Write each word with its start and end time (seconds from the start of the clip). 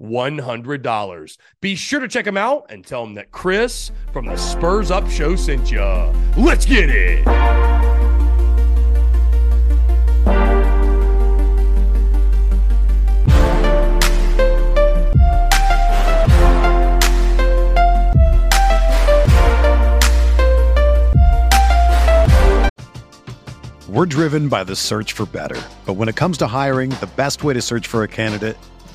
$100. 0.00 1.38
Be 1.60 1.74
sure 1.74 2.00
to 2.00 2.08
check 2.08 2.24
them 2.24 2.36
out 2.36 2.66
and 2.70 2.86
tell 2.86 3.04
them 3.04 3.14
that 3.14 3.32
Chris 3.32 3.90
from 4.12 4.26
the 4.26 4.36
Spurs 4.36 4.90
Up 4.90 5.08
Show 5.08 5.36
sent 5.36 5.70
you. 5.70 5.82
Let's 6.36 6.66
get 6.66 6.90
it. 6.90 7.26
We're 23.98 24.06
driven 24.06 24.48
by 24.48 24.62
the 24.62 24.76
search 24.76 25.12
for 25.12 25.26
better. 25.26 25.60
But 25.84 25.94
when 25.94 26.08
it 26.08 26.14
comes 26.14 26.38
to 26.38 26.46
hiring, 26.46 26.90
the 26.90 27.10
best 27.16 27.42
way 27.42 27.52
to 27.54 27.60
search 27.60 27.88
for 27.88 28.04
a 28.04 28.08
candidate 28.08 28.56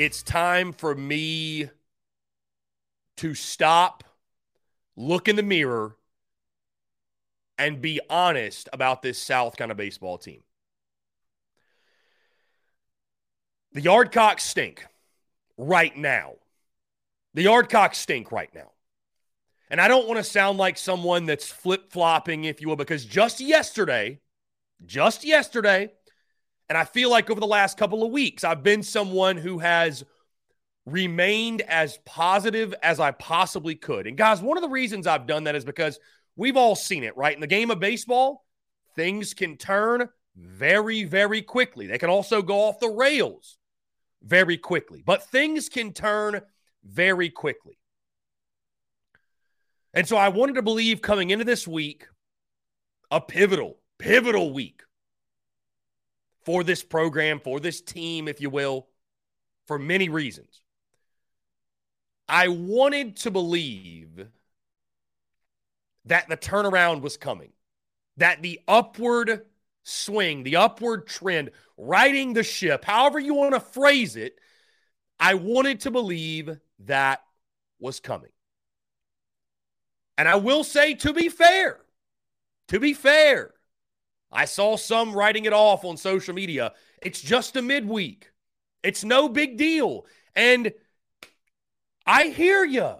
It's 0.00 0.22
time 0.22 0.72
for 0.72 0.94
me 0.94 1.68
to 3.18 3.34
stop, 3.34 4.02
look 4.96 5.28
in 5.28 5.36
the 5.36 5.42
mirror, 5.42 5.94
and 7.58 7.82
be 7.82 8.00
honest 8.08 8.70
about 8.72 9.02
this 9.02 9.18
South 9.18 9.58
kind 9.58 9.70
of 9.70 9.76
baseball 9.76 10.16
team. 10.16 10.42
The 13.72 13.82
Yardcocks 13.82 14.40
stink 14.40 14.86
right 15.58 15.94
now. 15.94 16.36
The 17.34 17.44
Yardcocks 17.44 17.96
stink 17.96 18.32
right 18.32 18.54
now. 18.54 18.70
And 19.68 19.82
I 19.82 19.88
don't 19.88 20.08
want 20.08 20.16
to 20.16 20.24
sound 20.24 20.56
like 20.56 20.78
someone 20.78 21.26
that's 21.26 21.50
flip 21.50 21.92
flopping, 21.92 22.44
if 22.44 22.62
you 22.62 22.68
will, 22.68 22.76
because 22.76 23.04
just 23.04 23.38
yesterday, 23.38 24.18
just 24.86 25.24
yesterday, 25.24 25.92
and 26.70 26.78
I 26.78 26.84
feel 26.84 27.10
like 27.10 27.28
over 27.28 27.40
the 27.40 27.48
last 27.48 27.76
couple 27.76 28.04
of 28.04 28.12
weeks, 28.12 28.44
I've 28.44 28.62
been 28.62 28.84
someone 28.84 29.36
who 29.36 29.58
has 29.58 30.04
remained 30.86 31.62
as 31.62 31.98
positive 32.06 32.72
as 32.80 33.00
I 33.00 33.10
possibly 33.10 33.74
could. 33.74 34.06
And 34.06 34.16
guys, 34.16 34.40
one 34.40 34.56
of 34.56 34.62
the 34.62 34.68
reasons 34.68 35.08
I've 35.08 35.26
done 35.26 35.44
that 35.44 35.56
is 35.56 35.64
because 35.64 35.98
we've 36.36 36.56
all 36.56 36.76
seen 36.76 37.02
it, 37.02 37.16
right? 37.16 37.34
In 37.34 37.40
the 37.40 37.48
game 37.48 37.72
of 37.72 37.80
baseball, 37.80 38.44
things 38.94 39.34
can 39.34 39.56
turn 39.56 40.08
very, 40.36 41.02
very 41.02 41.42
quickly. 41.42 41.88
They 41.88 41.98
can 41.98 42.08
also 42.08 42.40
go 42.40 42.60
off 42.60 42.78
the 42.78 42.88
rails 42.88 43.58
very 44.22 44.56
quickly, 44.56 45.02
but 45.04 45.24
things 45.24 45.68
can 45.68 45.92
turn 45.92 46.40
very 46.84 47.30
quickly. 47.30 47.80
And 49.92 50.06
so 50.06 50.16
I 50.16 50.28
wanted 50.28 50.54
to 50.54 50.62
believe 50.62 51.02
coming 51.02 51.30
into 51.30 51.44
this 51.44 51.66
week, 51.66 52.06
a 53.10 53.20
pivotal, 53.20 53.80
pivotal 53.98 54.52
week 54.52 54.82
for 56.50 56.64
this 56.64 56.82
program, 56.82 57.38
for 57.38 57.60
this 57.60 57.80
team, 57.80 58.26
if 58.26 58.40
you 58.40 58.50
will, 58.50 58.88
for 59.68 59.78
many 59.78 60.08
reasons. 60.08 60.62
I 62.28 62.48
wanted 62.48 63.18
to 63.18 63.30
believe 63.30 64.26
that 66.06 66.28
the 66.28 66.36
turnaround 66.36 67.02
was 67.02 67.16
coming, 67.16 67.52
that 68.16 68.42
the 68.42 68.58
upward 68.66 69.42
swing, 69.84 70.42
the 70.42 70.56
upward 70.56 71.06
trend, 71.06 71.52
riding 71.76 72.32
the 72.32 72.42
ship, 72.42 72.84
however 72.84 73.20
you 73.20 73.34
want 73.34 73.54
to 73.54 73.60
phrase 73.60 74.16
it, 74.16 74.36
I 75.20 75.34
wanted 75.34 75.78
to 75.82 75.92
believe 75.92 76.58
that 76.80 77.20
was 77.78 78.00
coming. 78.00 78.32
And 80.18 80.28
I 80.28 80.34
will 80.34 80.64
say, 80.64 80.94
to 80.94 81.12
be 81.12 81.28
fair, 81.28 81.78
to 82.68 82.80
be 82.80 82.92
fair, 82.92 83.54
I 84.32 84.44
saw 84.44 84.76
some 84.76 85.12
writing 85.12 85.44
it 85.44 85.52
off 85.52 85.84
on 85.84 85.96
social 85.96 86.34
media. 86.34 86.72
It's 87.02 87.20
just 87.20 87.56
a 87.56 87.62
midweek. 87.62 88.30
It's 88.82 89.04
no 89.04 89.28
big 89.28 89.56
deal. 89.56 90.06
And 90.34 90.72
I 92.06 92.28
hear 92.28 92.64
you. 92.64 92.94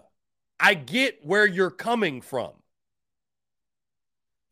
I 0.58 0.74
get 0.74 1.24
where 1.24 1.46
you're 1.46 1.70
coming 1.70 2.20
from. 2.20 2.52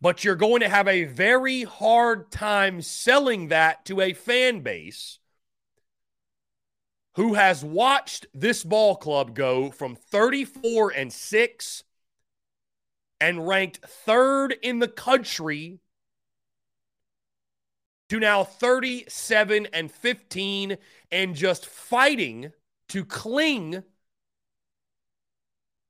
But 0.00 0.22
you're 0.22 0.36
going 0.36 0.60
to 0.60 0.68
have 0.68 0.86
a 0.86 1.04
very 1.04 1.64
hard 1.64 2.30
time 2.30 2.80
selling 2.82 3.48
that 3.48 3.84
to 3.86 4.00
a 4.00 4.12
fan 4.12 4.60
base 4.60 5.18
who 7.16 7.34
has 7.34 7.64
watched 7.64 8.26
this 8.32 8.62
ball 8.62 8.94
club 8.94 9.34
go 9.34 9.72
from 9.72 9.96
34 9.96 10.92
and 10.92 11.12
6 11.12 11.82
and 13.20 13.46
ranked 13.46 13.78
third 13.84 14.54
in 14.62 14.78
the 14.78 14.86
country 14.86 15.80
to 18.08 18.18
now 18.18 18.44
37 18.44 19.68
and 19.72 19.90
15 19.90 20.76
and 21.10 21.34
just 21.34 21.66
fighting 21.66 22.52
to 22.88 23.04
cling 23.04 23.82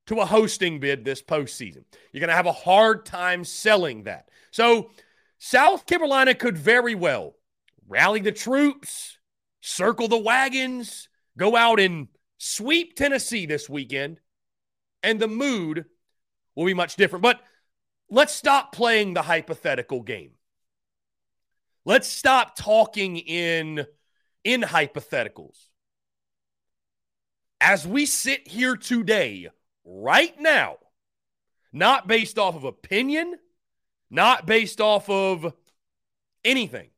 to 0.06 0.20
a 0.20 0.26
hosting 0.26 0.81
bid 0.81 1.05
this 1.05 1.23
postseason. 1.23 1.85
You're 2.12 2.20
going 2.20 2.29
to 2.29 2.35
have 2.35 2.47
a 2.47 2.53
hard 2.53 3.05
time 3.05 3.44
selling 3.44 4.05
that. 4.05 4.29
So, 4.50 4.91
South 5.38 5.87
Carolina 5.87 6.35
could 6.35 6.59
very 6.59 6.94
well 6.97 7.37
rally 7.87 8.21
the 8.21 8.32
troops, 8.32 9.19
circle 9.61 10.09
the 10.09 10.19
wagons, 10.19 11.09
go 11.37 11.55
out 11.55 11.79
and 11.79 12.09
sweep 12.38 12.97
Tennessee 12.97 13.47
this 13.47 13.69
weekend, 13.69 14.21
and 15.03 15.21
the 15.21 15.29
mood 15.29 15.85
will 16.56 16.67
be 16.67 16.75
much 16.75 16.97
different. 16.97 17.23
But 17.23 17.41
let's 18.11 18.35
stop 18.35 18.73
playing 18.73 19.14
the 19.14 19.23
hypothetical 19.23 20.03
game. 20.03 20.32
Let's 21.88 22.06
stop 22.06 22.55
talking 22.55 23.17
in 23.17 23.87
in 24.44 24.61
hypotheticals. 24.61 25.56
As 27.62 27.87
we 27.87 28.05
sit 28.05 28.46
here 28.46 28.76
today, 28.76 29.49
right 29.87 30.38
now, 30.38 30.76
not 31.73 32.06
based 32.06 32.38
off 32.38 32.56
of 32.56 32.64
opinion, 32.64 33.37
not 34.11 34.44
based 34.44 34.82
off 34.82 35.08
of 35.08 35.55
anything, 36.44 36.90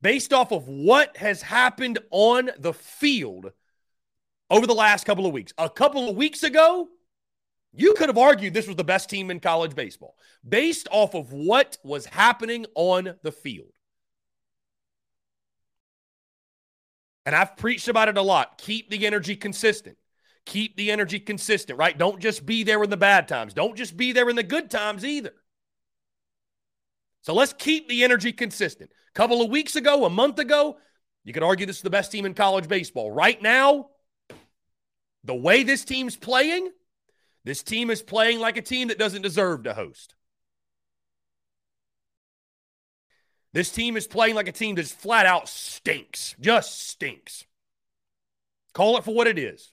based 0.00 0.32
off 0.32 0.52
of 0.52 0.68
what 0.68 1.16
has 1.16 1.42
happened 1.42 1.98
on 2.12 2.48
the 2.60 2.74
field 2.74 3.50
over 4.50 4.68
the 4.68 4.72
last 4.72 5.04
couple 5.04 5.26
of 5.26 5.32
weeks. 5.32 5.52
A 5.58 5.68
couple 5.68 6.08
of 6.08 6.14
weeks 6.14 6.44
ago, 6.44 6.86
you 7.72 7.92
could 7.94 8.08
have 8.08 8.18
argued 8.18 8.54
this 8.54 8.68
was 8.68 8.76
the 8.76 8.84
best 8.84 9.10
team 9.10 9.32
in 9.32 9.40
college 9.40 9.74
baseball 9.74 10.14
based 10.48 10.86
off 10.92 11.16
of 11.16 11.32
what 11.32 11.76
was 11.82 12.06
happening 12.06 12.66
on 12.76 13.16
the 13.24 13.32
field. 13.32 13.71
And 17.24 17.34
I've 17.34 17.56
preached 17.56 17.88
about 17.88 18.08
it 18.08 18.16
a 18.16 18.22
lot. 18.22 18.58
Keep 18.58 18.90
the 18.90 19.06
energy 19.06 19.36
consistent. 19.36 19.96
Keep 20.44 20.76
the 20.76 20.90
energy 20.90 21.20
consistent, 21.20 21.78
right? 21.78 21.96
Don't 21.96 22.20
just 22.20 22.44
be 22.44 22.64
there 22.64 22.82
in 22.82 22.90
the 22.90 22.96
bad 22.96 23.28
times. 23.28 23.54
Don't 23.54 23.76
just 23.76 23.96
be 23.96 24.12
there 24.12 24.28
in 24.28 24.36
the 24.36 24.42
good 24.42 24.70
times 24.70 25.04
either. 25.04 25.32
So 27.22 27.32
let's 27.32 27.52
keep 27.52 27.88
the 27.88 28.02
energy 28.02 28.32
consistent. 28.32 28.90
A 29.08 29.12
couple 29.12 29.40
of 29.40 29.50
weeks 29.50 29.76
ago, 29.76 30.04
a 30.04 30.10
month 30.10 30.40
ago, 30.40 30.78
you 31.24 31.32
could 31.32 31.44
argue 31.44 31.66
this 31.66 31.76
is 31.76 31.82
the 31.82 31.90
best 31.90 32.10
team 32.10 32.26
in 32.26 32.34
college 32.34 32.66
baseball. 32.66 33.12
Right 33.12 33.40
now, 33.40 33.90
the 35.22 35.34
way 35.34 35.62
this 35.62 35.84
team's 35.84 36.16
playing, 36.16 36.70
this 37.44 37.62
team 37.62 37.90
is 37.90 38.02
playing 38.02 38.40
like 38.40 38.56
a 38.56 38.62
team 38.62 38.88
that 38.88 38.98
doesn't 38.98 39.22
deserve 39.22 39.62
to 39.64 39.74
host. 39.74 40.16
This 43.52 43.70
team 43.70 43.96
is 43.96 44.06
playing 44.06 44.34
like 44.34 44.48
a 44.48 44.52
team 44.52 44.76
that 44.76 44.86
flat 44.86 45.26
out 45.26 45.48
stinks, 45.48 46.34
just 46.40 46.88
stinks. 46.88 47.44
Call 48.72 48.96
it 48.96 49.04
for 49.04 49.14
what 49.14 49.26
it 49.26 49.38
is. 49.38 49.72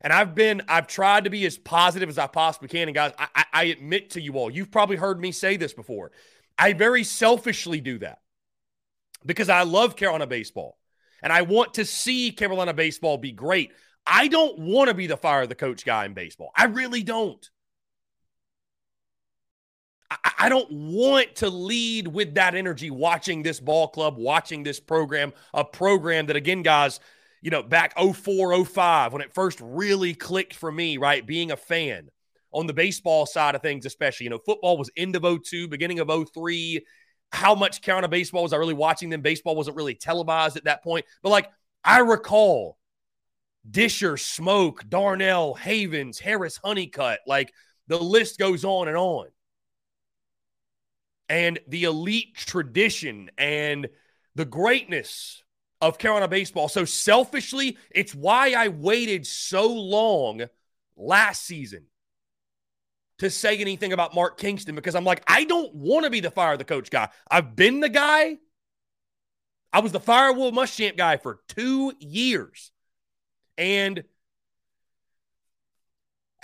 And 0.00 0.12
I've 0.12 0.36
been, 0.36 0.62
I've 0.68 0.86
tried 0.86 1.24
to 1.24 1.30
be 1.30 1.44
as 1.46 1.58
positive 1.58 2.08
as 2.08 2.18
I 2.18 2.28
possibly 2.28 2.68
can. 2.68 2.86
And 2.86 2.94
guys, 2.94 3.12
I, 3.18 3.44
I 3.52 3.64
admit 3.64 4.10
to 4.10 4.20
you 4.20 4.34
all, 4.34 4.50
you've 4.50 4.70
probably 4.70 4.96
heard 4.96 5.20
me 5.20 5.32
say 5.32 5.56
this 5.56 5.72
before. 5.72 6.12
I 6.56 6.74
very 6.74 7.02
selfishly 7.02 7.80
do 7.80 7.98
that 7.98 8.20
because 9.24 9.48
I 9.48 9.64
love 9.64 9.96
Carolina 9.96 10.28
baseball 10.28 10.78
and 11.22 11.32
I 11.32 11.42
want 11.42 11.74
to 11.74 11.84
see 11.84 12.30
Carolina 12.30 12.72
baseball 12.72 13.18
be 13.18 13.32
great. 13.32 13.72
I 14.06 14.28
don't 14.28 14.60
want 14.60 14.88
to 14.88 14.94
be 14.94 15.08
the 15.08 15.16
fire 15.16 15.46
the 15.46 15.56
coach 15.56 15.84
guy 15.84 16.04
in 16.04 16.14
baseball. 16.14 16.52
I 16.54 16.66
really 16.66 17.02
don't. 17.02 17.50
I, 20.10 20.32
I 20.38 20.48
don't 20.48 20.70
want 20.70 21.36
to 21.36 21.50
lead 21.50 22.08
with 22.08 22.34
that 22.34 22.54
energy 22.54 22.90
watching 22.90 23.42
this 23.42 23.60
ball 23.60 23.88
club, 23.88 24.16
watching 24.16 24.62
this 24.62 24.80
program, 24.80 25.32
a 25.54 25.64
program 25.64 26.26
that, 26.26 26.36
again, 26.36 26.62
guys, 26.62 27.00
you 27.42 27.50
know, 27.50 27.62
back 27.62 27.98
04, 27.98 28.64
05, 28.64 29.12
when 29.12 29.22
it 29.22 29.34
first 29.34 29.60
really 29.60 30.14
clicked 30.14 30.54
for 30.54 30.70
me, 30.70 30.96
right? 30.96 31.26
Being 31.26 31.50
a 31.50 31.56
fan 31.56 32.08
on 32.52 32.66
the 32.66 32.72
baseball 32.72 33.26
side 33.26 33.54
of 33.54 33.62
things, 33.62 33.86
especially. 33.86 34.24
You 34.24 34.30
know, 34.30 34.38
football 34.38 34.78
was 34.78 34.90
end 34.96 35.16
of 35.16 35.44
02, 35.44 35.68
beginning 35.68 36.00
of 36.00 36.10
03. 36.32 36.84
How 37.32 37.54
much 37.54 37.82
Carolina 37.82 38.08
baseball 38.08 38.44
was 38.44 38.52
I 38.52 38.56
really 38.56 38.74
watching 38.74 39.10
them? 39.10 39.20
Baseball 39.20 39.56
wasn't 39.56 39.76
really 39.76 39.94
televised 39.94 40.56
at 40.56 40.64
that 40.64 40.82
point. 40.82 41.04
But 41.22 41.30
like, 41.30 41.50
I 41.84 41.98
recall 41.98 42.78
Disher, 43.68 44.14
Smoak, 44.14 44.88
Darnell, 44.88 45.54
Havens, 45.54 46.18
Harris, 46.18 46.58
Honeycutt. 46.62 47.20
Like, 47.26 47.52
the 47.88 47.98
list 47.98 48.38
goes 48.38 48.64
on 48.64 48.88
and 48.88 48.96
on. 48.96 49.26
And 51.28 51.58
the 51.66 51.84
elite 51.84 52.36
tradition 52.36 53.30
and 53.36 53.88
the 54.34 54.44
greatness 54.44 55.42
of 55.80 55.98
Carolina 55.98 56.28
baseball. 56.28 56.68
So 56.68 56.84
selfishly, 56.84 57.76
it's 57.90 58.14
why 58.14 58.52
I 58.52 58.68
waited 58.68 59.26
so 59.26 59.66
long 59.66 60.44
last 60.96 61.44
season 61.44 61.86
to 63.18 63.30
say 63.30 63.58
anything 63.58 63.92
about 63.92 64.14
Mark 64.14 64.38
Kingston 64.38 64.74
because 64.74 64.94
I'm 64.94 65.04
like, 65.04 65.22
I 65.26 65.44
don't 65.44 65.74
want 65.74 66.04
to 66.04 66.10
be 66.10 66.20
the 66.20 66.30
fire 66.30 66.56
the 66.56 66.64
coach 66.64 66.90
guy. 66.90 67.08
I've 67.30 67.56
been 67.56 67.80
the 67.80 67.88
guy. 67.88 68.36
I 69.72 69.80
was 69.80 69.92
the 69.92 70.00
fire 70.00 70.32
Will 70.32 70.52
Muschamp 70.52 70.96
guy 70.96 71.16
for 71.16 71.40
two 71.48 71.92
years. 71.98 72.70
And 73.58 74.04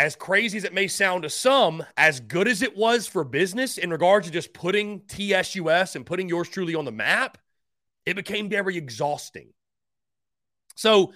as 0.03 0.17
crazy 0.17 0.59
as 0.59 0.65
it 0.65 0.75
may 0.75 0.89
sound 0.89 1.23
to 1.23 1.31
some, 1.31 1.85
as 1.97 2.19
good 2.19 2.49
as 2.49 2.61
it 2.61 2.77
was 2.77 3.07
for 3.07 3.23
business 3.23 3.79
in 3.79 3.89
regards 3.89 4.27
to 4.27 4.33
just 4.33 4.53
putting 4.53 4.99
TSUS 5.03 5.95
and 5.95 6.05
putting 6.05 6.29
yours 6.29 6.49
truly 6.49 6.75
on 6.75 6.85
the 6.85 6.91
map, 6.91 7.39
it 8.05 8.17
became 8.17 8.49
very 8.49 8.77
exhausting. 8.77 9.51
So, 10.75 11.13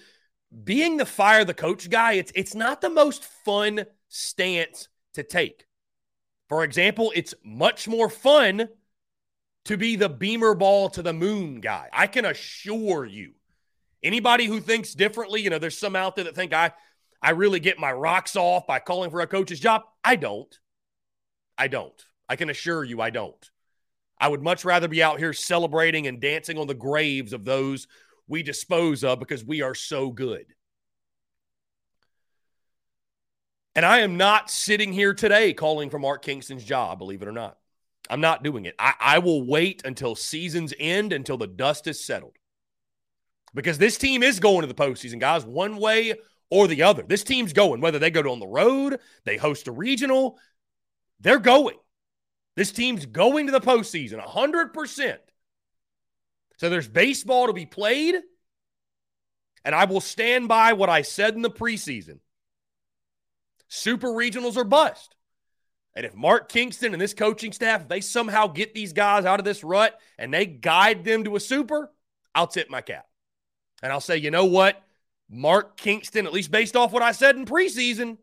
being 0.62 0.98
the 0.98 1.04
fire 1.04 1.44
the 1.44 1.52
coach 1.52 1.90
guy, 1.90 2.12
it's 2.12 2.30
it's 2.36 2.54
not 2.54 2.80
the 2.80 2.88
most 2.88 3.24
fun 3.24 3.86
stance 4.08 4.86
to 5.14 5.24
take. 5.24 5.66
For 6.48 6.62
example, 6.62 7.12
it's 7.16 7.34
much 7.42 7.88
more 7.88 8.08
fun 8.08 8.68
to 9.64 9.76
be 9.76 9.96
the 9.96 10.08
beamer 10.08 10.54
ball 10.54 10.90
to 10.90 11.02
the 11.02 11.12
moon 11.12 11.60
guy. 11.60 11.88
I 11.92 12.06
can 12.06 12.24
assure 12.24 13.04
you. 13.04 13.32
Anybody 14.00 14.46
who 14.46 14.60
thinks 14.60 14.94
differently, 14.94 15.42
you 15.42 15.50
know, 15.50 15.58
there's 15.58 15.76
some 15.76 15.96
out 15.96 16.14
there 16.14 16.26
that 16.26 16.36
think 16.36 16.52
I 16.52 16.70
I 17.22 17.30
really 17.30 17.60
get 17.60 17.78
my 17.78 17.92
rocks 17.92 18.36
off 18.36 18.66
by 18.66 18.78
calling 18.78 19.10
for 19.10 19.20
a 19.20 19.26
coach's 19.26 19.60
job. 19.60 19.82
I 20.04 20.16
don't. 20.16 20.54
I 21.58 21.68
don't. 21.68 22.04
I 22.28 22.36
can 22.36 22.50
assure 22.50 22.84
you 22.84 23.00
I 23.00 23.10
don't. 23.10 23.50
I 24.18 24.28
would 24.28 24.42
much 24.42 24.64
rather 24.64 24.88
be 24.88 25.02
out 25.02 25.18
here 25.18 25.32
celebrating 25.32 26.06
and 26.06 26.20
dancing 26.20 26.58
on 26.58 26.66
the 26.66 26.74
graves 26.74 27.32
of 27.32 27.44
those 27.44 27.86
we 28.28 28.42
dispose 28.42 29.04
of 29.04 29.18
because 29.18 29.44
we 29.44 29.62
are 29.62 29.74
so 29.74 30.10
good. 30.10 30.46
And 33.74 33.84
I 33.84 33.98
am 33.98 34.16
not 34.16 34.50
sitting 34.50 34.92
here 34.92 35.12
today 35.12 35.52
calling 35.52 35.90
for 35.90 35.98
Mark 35.98 36.22
Kingston's 36.22 36.64
job, 36.64 36.98
believe 36.98 37.20
it 37.20 37.28
or 37.28 37.32
not. 37.32 37.58
I'm 38.08 38.22
not 38.22 38.42
doing 38.42 38.64
it. 38.64 38.74
I, 38.78 38.94
I 38.98 39.18
will 39.18 39.46
wait 39.46 39.82
until 39.84 40.14
seasons 40.14 40.72
end, 40.78 41.12
until 41.12 41.36
the 41.36 41.46
dust 41.46 41.86
is 41.86 42.02
settled. 42.02 42.36
Because 43.54 43.78
this 43.78 43.98
team 43.98 44.22
is 44.22 44.40
going 44.40 44.62
to 44.62 44.66
the 44.66 44.74
postseason, 44.74 45.20
guys, 45.20 45.44
one 45.44 45.76
way 45.76 46.14
or 46.50 46.68
the 46.68 46.82
other. 46.82 47.02
This 47.02 47.24
team's 47.24 47.52
going, 47.52 47.80
whether 47.80 47.98
they 47.98 48.10
go 48.10 48.30
on 48.30 48.38
the 48.38 48.46
road, 48.46 49.00
they 49.24 49.36
host 49.36 49.68
a 49.68 49.72
regional, 49.72 50.38
they're 51.20 51.38
going. 51.38 51.76
This 52.56 52.72
team's 52.72 53.06
going 53.06 53.46
to 53.46 53.52
the 53.52 53.60
postseason 53.60 54.24
100%. 54.24 55.16
So 56.58 56.70
there's 56.70 56.88
baseball 56.88 57.48
to 57.48 57.52
be 57.52 57.66
played. 57.66 58.16
And 59.64 59.74
I 59.74 59.84
will 59.84 60.00
stand 60.00 60.48
by 60.48 60.74
what 60.74 60.88
I 60.88 61.02
said 61.02 61.34
in 61.34 61.42
the 61.42 61.50
preseason. 61.50 62.20
Super 63.68 64.08
regionals 64.08 64.56
are 64.56 64.64
bust. 64.64 65.16
And 65.96 66.06
if 66.06 66.14
Mark 66.14 66.48
Kingston 66.48 66.92
and 66.92 67.00
this 67.00 67.14
coaching 67.14 67.52
staff, 67.52 67.88
they 67.88 68.00
somehow 68.00 68.46
get 68.46 68.74
these 68.74 68.92
guys 68.92 69.24
out 69.24 69.40
of 69.40 69.44
this 69.44 69.64
rut 69.64 69.98
and 70.18 70.32
they 70.32 70.46
guide 70.46 71.04
them 71.04 71.24
to 71.24 71.36
a 71.36 71.40
super, 71.40 71.90
I'll 72.34 72.46
tip 72.46 72.70
my 72.70 72.80
cap. 72.80 73.06
And 73.82 73.90
I'll 73.90 74.00
say, 74.00 74.18
you 74.18 74.30
know 74.30 74.44
what? 74.44 74.80
Mark 75.28 75.76
Kingston, 75.76 76.26
at 76.26 76.32
least 76.32 76.50
based 76.50 76.76
off 76.76 76.92
what 76.92 77.02
I 77.02 77.12
said 77.12 77.36
in 77.36 77.46
preseason, 77.46 78.18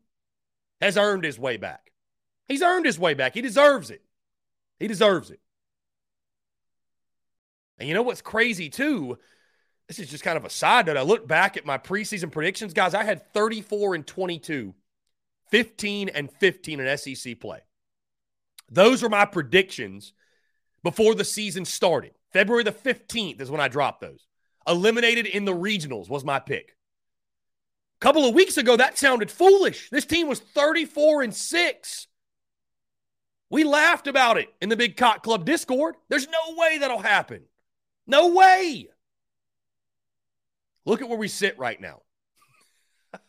has 0.79 0.97
earned 0.97 1.23
his 1.23 1.37
way 1.37 1.57
back. 1.57 1.91
He's 2.47 2.61
earned 2.61 2.85
his 2.85 2.99
way 2.99 3.13
back. 3.13 3.33
He 3.33 3.41
deserves 3.41 3.89
it. 3.89 4.01
He 4.79 4.87
deserves 4.87 5.31
it. 5.31 5.39
And 7.77 7.87
you 7.87 7.95
know 7.95 8.01
what's 8.01 8.21
crazy 8.21 8.69
too? 8.69 9.17
This 9.87 9.99
is 9.99 10.09
just 10.09 10.23
kind 10.23 10.37
of 10.37 10.45
a 10.45 10.49
side 10.49 10.85
note. 10.85 10.97
I 10.97 11.01
look 11.01 11.27
back 11.27 11.57
at 11.57 11.65
my 11.65 11.77
preseason 11.77 12.31
predictions, 12.31 12.73
guys. 12.73 12.93
I 12.93 13.03
had 13.03 13.31
34 13.33 13.95
and 13.95 14.07
22, 14.07 14.73
15 15.49 16.09
and 16.09 16.31
15 16.31 16.79
in 16.79 16.97
SEC 16.97 17.39
play. 17.39 17.59
Those 18.69 19.03
are 19.03 19.09
my 19.09 19.25
predictions 19.25 20.13
before 20.83 21.15
the 21.15 21.25
season 21.25 21.65
started. 21.65 22.13
February 22.31 22.63
the 22.63 22.71
15th 22.71 23.41
is 23.41 23.51
when 23.51 23.61
I 23.61 23.67
dropped 23.67 24.01
those. 24.01 24.25
Eliminated 24.67 25.25
in 25.25 25.45
the 25.45 25.53
regionals 25.53 26.09
was 26.09 26.23
my 26.23 26.39
pick. 26.39 26.75
Couple 28.03 28.25
of 28.25 28.35
weeks 28.35 28.57
ago, 28.57 28.75
that 28.75 28.97
sounded 28.97 29.31
foolish. 29.31 29.89
This 29.89 30.03
team 30.03 30.27
was 30.27 30.41
34 30.41 31.21
and 31.21 31.33
6. 31.33 32.07
We 33.49 33.63
laughed 33.63 34.07
about 34.07 34.37
it 34.37 34.53
in 34.61 34.67
the 34.67 34.75
Big 34.75 34.97
Cock 34.97 35.23
Club 35.23 35.45
Discord. 35.45 35.95
There's 36.09 36.27
no 36.27 36.57
way 36.57 36.79
that'll 36.79 36.99
happen. 36.99 37.43
No 38.05 38.33
way. 38.33 38.89
Look 40.83 41.01
at 41.01 41.07
where 41.07 41.17
we 41.17 41.29
sit 41.29 41.57
right 41.57 41.79
now. 41.79 42.01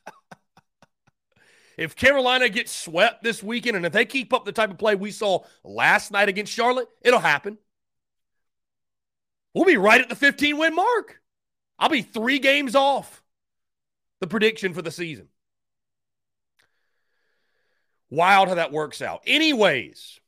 if 1.79 1.95
Carolina 1.95 2.49
gets 2.49 2.73
swept 2.73 3.23
this 3.23 3.45
weekend 3.45 3.77
and 3.77 3.87
if 3.87 3.93
they 3.93 4.05
keep 4.05 4.33
up 4.33 4.45
the 4.45 4.51
type 4.51 4.73
of 4.73 4.79
play 4.79 4.97
we 4.97 5.13
saw 5.13 5.45
last 5.63 6.11
night 6.11 6.29
against 6.29 6.53
Charlotte, 6.53 6.89
it'll 7.01 7.21
happen. 7.21 7.59
We'll 9.55 9.67
be 9.67 9.77
right 9.77 10.01
at 10.01 10.09
the 10.09 10.17
15 10.17 10.59
win 10.59 10.75
mark. 10.75 11.21
I'll 11.79 11.89
be 11.89 12.03
three 12.03 12.41
games 12.41 12.75
off 12.75 13.21
the 14.21 14.27
prediction 14.27 14.75
for 14.75 14.83
the 14.83 14.91
season. 14.91 15.29
Wild 18.11 18.49
how 18.49 18.55
that 18.55 18.73
works 18.73 19.03
out. 19.03 19.23
Anyways, 19.27 20.21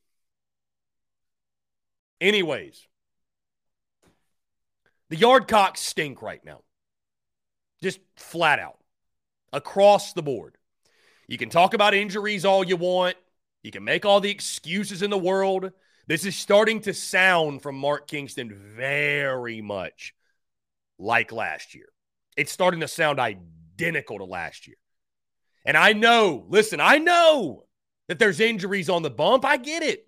anyways, 2.20 2.86
the 5.08 5.16
Yardcocks 5.16 5.78
stink 5.78 6.20
right 6.20 6.44
now. 6.44 6.62
Just 7.82 8.00
flat 8.16 8.58
out 8.58 8.78
across 9.52 10.14
the 10.14 10.22
board. 10.22 10.56
You 11.28 11.38
can 11.38 11.50
talk 11.50 11.74
about 11.74 11.94
injuries 11.94 12.44
all 12.44 12.64
you 12.64 12.76
want. 12.76 13.16
You 13.62 13.70
can 13.70 13.84
make 13.84 14.04
all 14.04 14.20
the 14.20 14.30
excuses 14.30 15.02
in 15.02 15.10
the 15.10 15.18
world. 15.18 15.72
This 16.06 16.24
is 16.24 16.36
starting 16.36 16.80
to 16.82 16.94
sound 16.94 17.62
from 17.62 17.76
Mark 17.76 18.06
Kingston 18.06 18.54
very 18.76 19.60
much 19.60 20.14
like 20.98 21.32
last 21.32 21.74
year. 21.74 21.88
It's 22.36 22.52
starting 22.52 22.80
to 22.80 22.88
sound 22.88 23.18
identical 23.18 23.65
to 23.78 24.24
last 24.24 24.66
year. 24.66 24.76
And 25.64 25.76
I 25.76 25.92
know, 25.92 26.46
listen, 26.48 26.80
I 26.80 26.98
know 26.98 27.64
that 28.08 28.18
there's 28.18 28.40
injuries 28.40 28.88
on 28.88 29.02
the 29.02 29.10
bump. 29.10 29.44
I 29.44 29.56
get 29.56 29.82
it. 29.82 30.06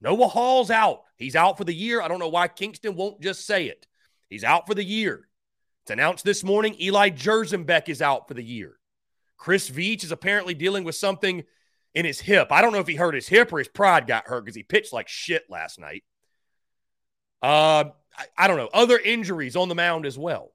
Noah 0.00 0.28
Hall's 0.28 0.70
out. 0.70 1.02
He's 1.16 1.36
out 1.36 1.58
for 1.58 1.64
the 1.64 1.74
year. 1.74 2.00
I 2.00 2.08
don't 2.08 2.18
know 2.18 2.28
why 2.28 2.48
Kingston 2.48 2.96
won't 2.96 3.20
just 3.20 3.46
say 3.46 3.66
it. 3.66 3.86
He's 4.28 4.44
out 4.44 4.66
for 4.66 4.74
the 4.74 4.84
year. 4.84 5.28
It's 5.82 5.90
announced 5.90 6.24
this 6.24 6.44
morning 6.44 6.76
Eli 6.80 7.10
Jerzembeck 7.10 7.88
is 7.88 8.02
out 8.02 8.28
for 8.28 8.34
the 8.34 8.42
year. 8.42 8.78
Chris 9.36 9.70
Veach 9.70 10.04
is 10.04 10.12
apparently 10.12 10.54
dealing 10.54 10.84
with 10.84 10.94
something 10.94 11.44
in 11.94 12.04
his 12.04 12.20
hip. 12.20 12.48
I 12.50 12.62
don't 12.62 12.72
know 12.72 12.78
if 12.78 12.86
he 12.86 12.94
hurt 12.94 13.14
his 13.14 13.26
hip 13.26 13.52
or 13.52 13.58
his 13.58 13.68
pride 13.68 14.06
got 14.06 14.26
hurt 14.26 14.44
because 14.44 14.56
he 14.56 14.62
pitched 14.62 14.92
like 14.92 15.08
shit 15.08 15.44
last 15.48 15.80
night. 15.80 16.04
Uh, 17.42 17.84
I, 18.16 18.26
I 18.36 18.48
don't 18.48 18.58
know. 18.58 18.68
Other 18.72 18.98
injuries 18.98 19.56
on 19.56 19.68
the 19.68 19.74
mound 19.74 20.06
as 20.06 20.18
well. 20.18 20.52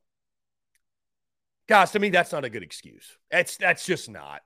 Guys, 1.68 1.92
to 1.92 2.00
me, 2.00 2.10
that's 2.10 2.32
not 2.32 2.46
a 2.46 2.50
good 2.50 2.64
excuse. 2.64 3.18
That's 3.32 3.58
that's 3.58 3.86
just 3.86 4.10
not. 4.10 4.42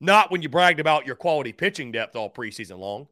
Not 0.00 0.30
when 0.30 0.42
you 0.42 0.48
bragged 0.48 0.80
about 0.80 1.06
your 1.06 1.16
quality 1.16 1.52
pitching 1.52 1.92
depth 1.92 2.16
all 2.16 2.30
preseason 2.30 2.78
long. 2.78 3.08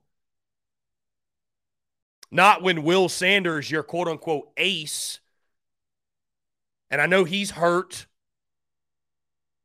Not 2.31 2.63
when 2.63 2.83
Will 2.83 3.09
Sanders, 3.09 3.71
your 3.71 3.83
quote 3.83 4.09
unquote 4.09 4.51
ace, 4.57 5.21
and 6.91 7.01
I 7.01 7.07
know 7.07 7.25
he's 7.25 7.51
hurt, 7.53 8.07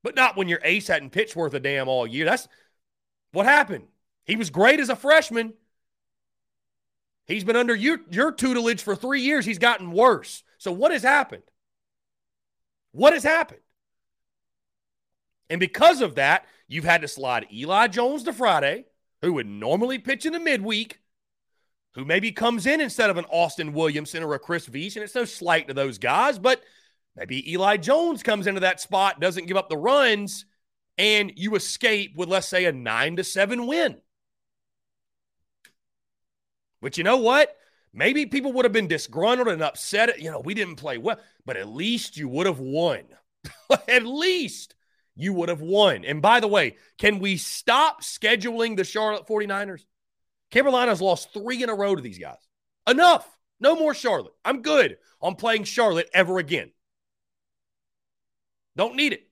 but 0.03 0.15
not 0.15 0.37
when 0.37 0.47
your 0.47 0.61
ace 0.63 0.87
hadn't 0.87 1.09
pitched 1.09 1.35
worth 1.35 1.53
a 1.53 1.59
damn 1.59 1.89
all 1.89 2.07
year. 2.07 2.23
That's 2.23 2.47
what 3.33 3.45
happened. 3.45 3.87
He 4.25 4.37
was 4.37 4.49
great 4.49 4.79
as 4.79 4.89
a 4.89 4.95
freshman. 4.95 5.53
He's 7.25 7.43
been 7.43 7.57
under 7.57 7.75
your, 7.75 7.99
your 8.09 8.31
tutelage 8.31 8.81
for 8.81 8.95
three 8.95 9.21
years. 9.21 9.45
He's 9.45 9.59
gotten 9.59 9.91
worse. 9.91 10.43
So, 10.57 10.71
what 10.71 10.91
has 10.91 11.03
happened? 11.03 11.43
What 12.97 13.13
has 13.13 13.23
happened? 13.23 13.61
And 15.51 15.59
because 15.59 16.01
of 16.01 16.15
that, 16.15 16.45
you've 16.67 16.83
had 16.83 17.01
to 17.01 17.07
slide 17.07 17.45
Eli 17.53 17.89
Jones 17.89 18.23
to 18.23 18.33
Friday, 18.33 18.85
who 19.21 19.33
would 19.33 19.45
normally 19.45 19.99
pitch 19.99 20.25
in 20.25 20.33
the 20.33 20.39
midweek, 20.39 20.99
who 21.93 22.05
maybe 22.05 22.31
comes 22.31 22.65
in 22.65 22.81
instead 22.81 23.11
of 23.11 23.17
an 23.17 23.25
Austin 23.25 23.73
Williamson 23.73 24.23
or 24.23 24.33
a 24.33 24.39
Chris 24.39 24.67
Veach. 24.67 24.95
And 24.95 25.03
it's 25.03 25.13
no 25.13 25.25
slight 25.25 25.67
to 25.67 25.75
those 25.75 25.99
guys, 25.99 26.39
but 26.39 26.63
maybe 27.15 27.51
Eli 27.51 27.77
Jones 27.77 28.23
comes 28.23 28.47
into 28.47 28.61
that 28.61 28.81
spot, 28.81 29.19
doesn't 29.19 29.45
give 29.45 29.57
up 29.57 29.69
the 29.69 29.77
runs, 29.77 30.47
and 30.97 31.31
you 31.35 31.53
escape 31.53 32.15
with, 32.15 32.29
let's 32.29 32.47
say, 32.47 32.65
a 32.65 32.71
nine 32.71 33.15
to 33.17 33.23
seven 33.23 33.67
win. 33.67 33.97
But 36.81 36.97
you 36.97 37.03
know 37.03 37.17
what? 37.17 37.55
Maybe 37.97 38.27
people 38.27 38.53
would 38.53 38.65
have 38.65 38.71
been 38.71 38.87
disgruntled 38.87 39.47
and 39.47 39.63
upset. 39.63 40.21
You 40.21 40.29
know, 40.29 40.39
we 40.39 40.53
didn't 40.53 40.75
play 40.75 40.99
well, 40.99 41.19
but 41.47 41.57
at 41.57 41.67
least 41.67 42.15
you 42.15 42.29
would 42.29 42.45
have 42.45 42.59
won. 42.59 43.01
at 43.87 44.05
least 44.05 44.75
you 45.15 45.33
would 45.33 45.49
have 45.49 45.61
won. 45.61 46.05
And 46.05 46.21
by 46.21 46.39
the 46.39 46.47
way, 46.47 46.75
can 46.99 47.17
we 47.17 47.37
stop 47.37 48.03
scheduling 48.03 48.77
the 48.77 48.83
Charlotte 48.83 49.25
49ers? 49.25 49.81
Carolina's 50.51 51.01
lost 51.01 51.33
three 51.33 51.63
in 51.63 51.69
a 51.69 51.73
row 51.73 51.95
to 51.95 52.01
these 52.01 52.19
guys. 52.19 52.37
Enough. 52.87 53.27
No 53.59 53.75
more 53.75 53.95
Charlotte. 53.95 54.33
I'm 54.45 54.61
good 54.61 54.97
on 55.19 55.33
playing 55.33 55.63
Charlotte 55.63 56.07
ever 56.13 56.37
again. 56.37 56.69
Don't 58.75 58.95
need 58.95 59.13
it. 59.13 59.26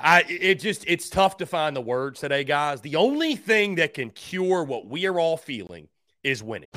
I 0.00 0.24
it 0.28 0.60
just 0.60 0.84
it's 0.86 1.08
tough 1.08 1.38
to 1.38 1.46
find 1.46 1.74
the 1.74 1.80
words 1.80 2.20
today, 2.20 2.44
guys. 2.44 2.80
The 2.80 2.96
only 2.96 3.36
thing 3.36 3.76
that 3.76 3.94
can 3.94 4.10
cure 4.10 4.64
what 4.64 4.86
we 4.86 5.06
are 5.06 5.18
all 5.18 5.36
feeling 5.36 5.88
is 6.22 6.42
winning. 6.42 6.68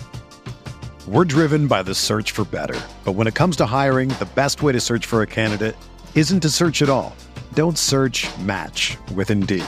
We're 1.07 1.25
driven 1.25 1.67
by 1.67 1.81
the 1.83 1.95
search 1.95 2.31
for 2.31 2.45
better. 2.45 2.79
But 3.03 3.13
when 3.13 3.27
it 3.27 3.33
comes 3.33 3.55
to 3.57 3.65
hiring, 3.65 4.09
the 4.09 4.29
best 4.35 4.61
way 4.61 4.71
to 4.71 4.79
search 4.79 5.05
for 5.05 5.23
a 5.23 5.27
candidate 5.27 5.75
isn't 6.13 6.41
to 6.41 6.49
search 6.49 6.81
at 6.81 6.89
all. 6.89 7.15
Don't 7.53 7.77
search, 7.77 8.27
match 8.39 8.97
with 9.15 9.31
Indeed. 9.31 9.65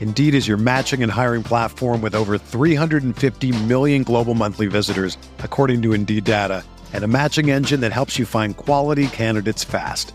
Indeed 0.00 0.34
is 0.34 0.48
your 0.48 0.56
matching 0.56 1.02
and 1.02 1.12
hiring 1.12 1.42
platform 1.42 2.00
with 2.00 2.14
over 2.14 2.38
350 2.38 3.64
million 3.64 4.02
global 4.02 4.34
monthly 4.34 4.66
visitors, 4.66 5.18
according 5.40 5.82
to 5.82 5.92
Indeed 5.92 6.24
data, 6.24 6.64
and 6.94 7.04
a 7.04 7.08
matching 7.08 7.50
engine 7.50 7.80
that 7.80 7.92
helps 7.92 8.18
you 8.18 8.24
find 8.24 8.56
quality 8.56 9.08
candidates 9.08 9.62
fast. 9.62 10.14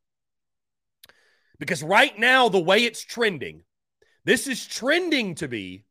Because 1.61 1.83
right 1.83 2.17
now, 2.17 2.49
the 2.49 2.59
way 2.59 2.85
it's 2.85 3.03
trending, 3.03 3.61
this 4.25 4.47
is 4.47 4.65
trending 4.65 5.35
to 5.35 5.47
be 5.47 5.85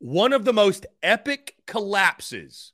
one 0.00 0.32
of 0.32 0.44
the 0.44 0.52
most 0.52 0.86
epic 1.04 1.54
collapses 1.68 2.72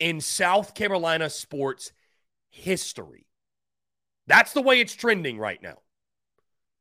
in 0.00 0.20
South 0.20 0.74
Carolina 0.74 1.30
sports 1.30 1.92
history. 2.50 3.28
That's 4.26 4.54
the 4.54 4.60
way 4.60 4.80
it's 4.80 4.96
trending 4.96 5.38
right 5.38 5.62
now. 5.62 5.76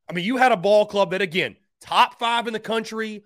I 0.09 0.13
mean, 0.13 0.25
you 0.25 0.37
had 0.37 0.51
a 0.51 0.57
ball 0.57 0.87
club 0.87 1.11
that, 1.11 1.21
again, 1.21 1.55
top 1.79 2.17
five 2.17 2.47
in 2.47 2.53
the 2.53 2.59
country, 2.59 3.23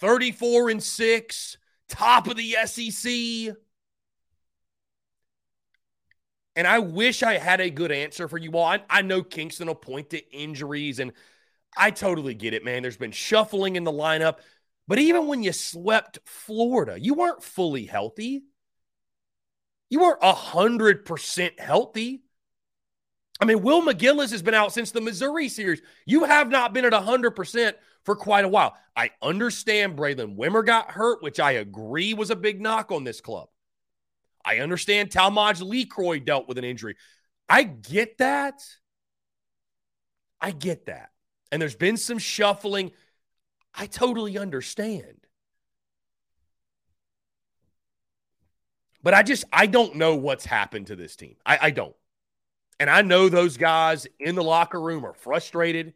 34 0.00 0.70
and 0.70 0.82
six, 0.82 1.58
top 1.90 2.26
of 2.26 2.38
the 2.38 2.56
SEC. 2.64 3.54
And 6.56 6.66
I 6.66 6.78
wish 6.78 7.22
I 7.22 7.34
had 7.34 7.60
a 7.60 7.70
good 7.70 7.92
answer 7.92 8.28
for 8.28 8.38
you 8.38 8.52
all. 8.52 8.64
I, 8.64 8.82
I 8.88 9.02
know 9.02 9.22
Kingston 9.22 9.68
will 9.68 9.74
point 9.74 10.10
to 10.10 10.34
injuries, 10.34 10.98
and 10.98 11.12
I 11.76 11.90
totally 11.90 12.34
get 12.34 12.54
it, 12.54 12.64
man. 12.64 12.82
There's 12.82 12.96
been 12.96 13.12
shuffling 13.12 13.76
in 13.76 13.84
the 13.84 13.92
lineup. 13.92 14.38
But 14.88 14.98
even 14.98 15.26
when 15.26 15.42
you 15.42 15.52
swept 15.52 16.18
Florida, 16.24 16.98
you 16.98 17.14
weren't 17.14 17.42
fully 17.42 17.84
healthy. 17.84 18.42
You 19.90 20.00
weren't 20.00 20.22
100% 20.22 21.60
healthy. 21.60 22.22
I 23.38 23.44
mean, 23.44 23.62
Will 23.62 23.82
McGillis 23.82 24.30
has 24.30 24.42
been 24.42 24.54
out 24.54 24.72
since 24.72 24.92
the 24.92 25.00
Missouri 25.00 25.48
series. 25.48 25.82
You 26.06 26.24
have 26.24 26.48
not 26.48 26.72
been 26.72 26.86
at 26.86 26.94
100% 26.94 27.74
for 28.04 28.16
quite 28.16 28.46
a 28.46 28.48
while. 28.48 28.74
I 28.96 29.10
understand 29.20 29.98
Braylon 29.98 30.36
Wimmer 30.36 30.64
got 30.64 30.92
hurt, 30.92 31.22
which 31.22 31.38
I 31.38 31.52
agree 31.52 32.14
was 32.14 32.30
a 32.30 32.36
big 32.36 32.62
knock 32.62 32.90
on 32.90 33.04
this 33.04 33.20
club. 33.20 33.48
I 34.46 34.60
understand 34.60 35.10
Talmadge 35.10 35.60
LeCroy 35.60 36.24
dealt 36.24 36.46
with 36.46 36.56
an 36.56 36.64
injury. 36.64 36.96
I 37.48 37.64
get 37.64 38.18
that. 38.18 38.62
I 40.40 40.52
get 40.52 40.86
that. 40.86 41.10
And 41.50 41.60
there's 41.60 41.74
been 41.74 41.96
some 41.96 42.18
shuffling. 42.18 42.92
I 43.74 43.86
totally 43.86 44.38
understand. 44.38 45.26
But 49.02 49.14
I 49.14 49.22
just, 49.22 49.44
I 49.52 49.66
don't 49.66 49.96
know 49.96 50.14
what's 50.14 50.46
happened 50.46 50.88
to 50.88 50.96
this 50.96 51.16
team. 51.16 51.36
I, 51.44 51.58
I 51.62 51.70
don't. 51.70 51.94
And 52.78 52.88
I 52.88 53.02
know 53.02 53.28
those 53.28 53.56
guys 53.56 54.06
in 54.20 54.34
the 54.34 54.42
locker 54.42 54.80
room 54.80 55.04
are 55.04 55.14
frustrated. 55.14 55.94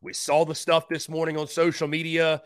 We 0.00 0.12
saw 0.12 0.44
the 0.44 0.54
stuff 0.54 0.88
this 0.88 1.08
morning 1.08 1.36
on 1.36 1.46
social 1.46 1.86
media. 1.86 2.42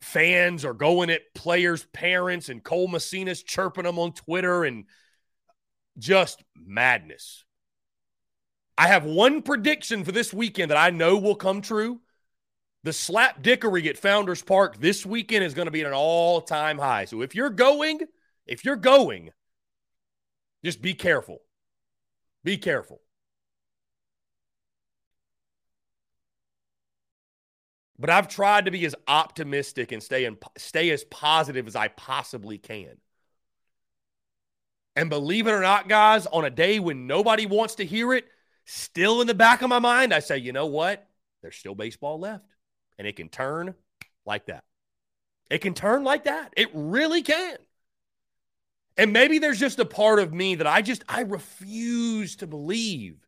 Fans 0.00 0.64
are 0.64 0.74
going 0.74 1.10
at 1.10 1.34
players' 1.34 1.84
parents, 1.92 2.48
and 2.48 2.62
Cole 2.62 2.88
Messina's 2.88 3.42
chirping 3.42 3.84
them 3.84 3.98
on 3.98 4.12
Twitter, 4.12 4.64
and 4.64 4.84
just 5.98 6.42
madness. 6.54 7.44
I 8.76 8.86
have 8.86 9.04
one 9.04 9.42
prediction 9.42 10.04
for 10.04 10.12
this 10.12 10.32
weekend 10.32 10.70
that 10.70 10.78
I 10.78 10.90
know 10.90 11.18
will 11.18 11.34
come 11.34 11.60
true. 11.60 12.00
The 12.84 12.92
slap 12.92 13.42
dickery 13.42 13.88
at 13.88 13.98
Founders 13.98 14.40
Park 14.40 14.78
this 14.78 15.04
weekend 15.04 15.44
is 15.44 15.52
going 15.52 15.66
to 15.66 15.72
be 15.72 15.80
at 15.80 15.88
an 15.88 15.94
all 15.94 16.40
time 16.40 16.78
high. 16.78 17.04
So 17.06 17.22
if 17.22 17.34
you're 17.34 17.50
going, 17.50 18.00
if 18.46 18.64
you're 18.64 18.76
going, 18.76 19.30
just 20.64 20.80
be 20.80 20.94
careful. 20.94 21.40
Be 22.44 22.56
careful. 22.56 23.00
But 27.98 28.10
I've 28.10 28.28
tried 28.28 28.66
to 28.66 28.70
be 28.70 28.84
as 28.86 28.94
optimistic 29.08 29.90
and 29.92 30.02
stay 30.02 30.24
in, 30.24 30.38
stay 30.56 30.90
as 30.90 31.04
positive 31.04 31.66
as 31.66 31.74
I 31.74 31.88
possibly 31.88 32.58
can. 32.58 32.96
And 34.94 35.10
believe 35.10 35.46
it 35.46 35.52
or 35.52 35.60
not, 35.60 35.88
guys, 35.88 36.26
on 36.26 36.44
a 36.44 36.50
day 36.50 36.80
when 36.80 37.06
nobody 37.06 37.46
wants 37.46 37.76
to 37.76 37.84
hear 37.84 38.14
it, 38.14 38.26
still 38.64 39.20
in 39.20 39.26
the 39.26 39.34
back 39.34 39.62
of 39.62 39.68
my 39.68 39.78
mind, 39.78 40.12
I 40.12 40.20
say, 40.20 40.38
you 40.38 40.52
know 40.52 40.66
what? 40.66 41.06
There's 41.42 41.56
still 41.56 41.74
baseball 41.74 42.18
left. 42.18 42.44
And 42.98 43.06
it 43.06 43.16
can 43.16 43.28
turn 43.28 43.74
like 44.26 44.46
that. 44.46 44.64
It 45.50 45.58
can 45.58 45.74
turn 45.74 46.04
like 46.04 46.24
that. 46.24 46.52
It 46.56 46.70
really 46.74 47.22
can. 47.22 47.56
And 48.96 49.12
maybe 49.12 49.38
there's 49.38 49.60
just 49.60 49.78
a 49.78 49.84
part 49.84 50.18
of 50.18 50.34
me 50.34 50.56
that 50.56 50.66
I 50.66 50.82
just, 50.82 51.04
I 51.08 51.20
refuse 51.20 52.36
to 52.36 52.46
believe. 52.48 53.27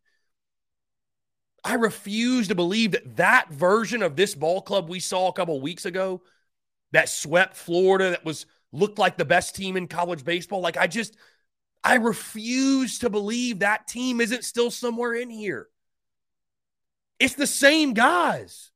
I 1.65 1.75
refuse 1.75 2.49
to 2.49 2.55
believe 2.55 2.93
that 2.93 3.17
that 3.17 3.51
version 3.51 4.03
of 4.03 4.17
this 4.17 4.35
ball 4.35 4.63
club 4.63 4.89
we 4.89 5.01
saw 5.01 5.29
a 5.29 5.33
couple 5.33 5.61
weeks 5.61 5.85
ago 5.85 6.23
that 6.93 7.09
swept 7.09 7.57
Florida, 7.57 8.11
that 8.11 8.25
was 8.25 8.47
looked 8.73 8.99
like 8.99 9.17
the 9.17 9.25
best 9.25 9.55
team 9.55 9.77
in 9.77 9.89
college 9.89 10.25
baseball. 10.25 10.61
Like, 10.61 10.77
I 10.77 10.87
just, 10.87 11.17
I 11.85 11.97
refuse 11.97 13.01
to 13.01 13.11
believe 13.11 13.61
that 13.61 13.87
team 13.87 14.21
isn't 14.21 14.45
still 14.45 14.71
somewhere 14.71 15.15
in 15.15 15.31
here. 15.31 15.69
It's 17.19 17.35
the 17.35 17.47
same 17.47 17.93
guys. 17.93 18.71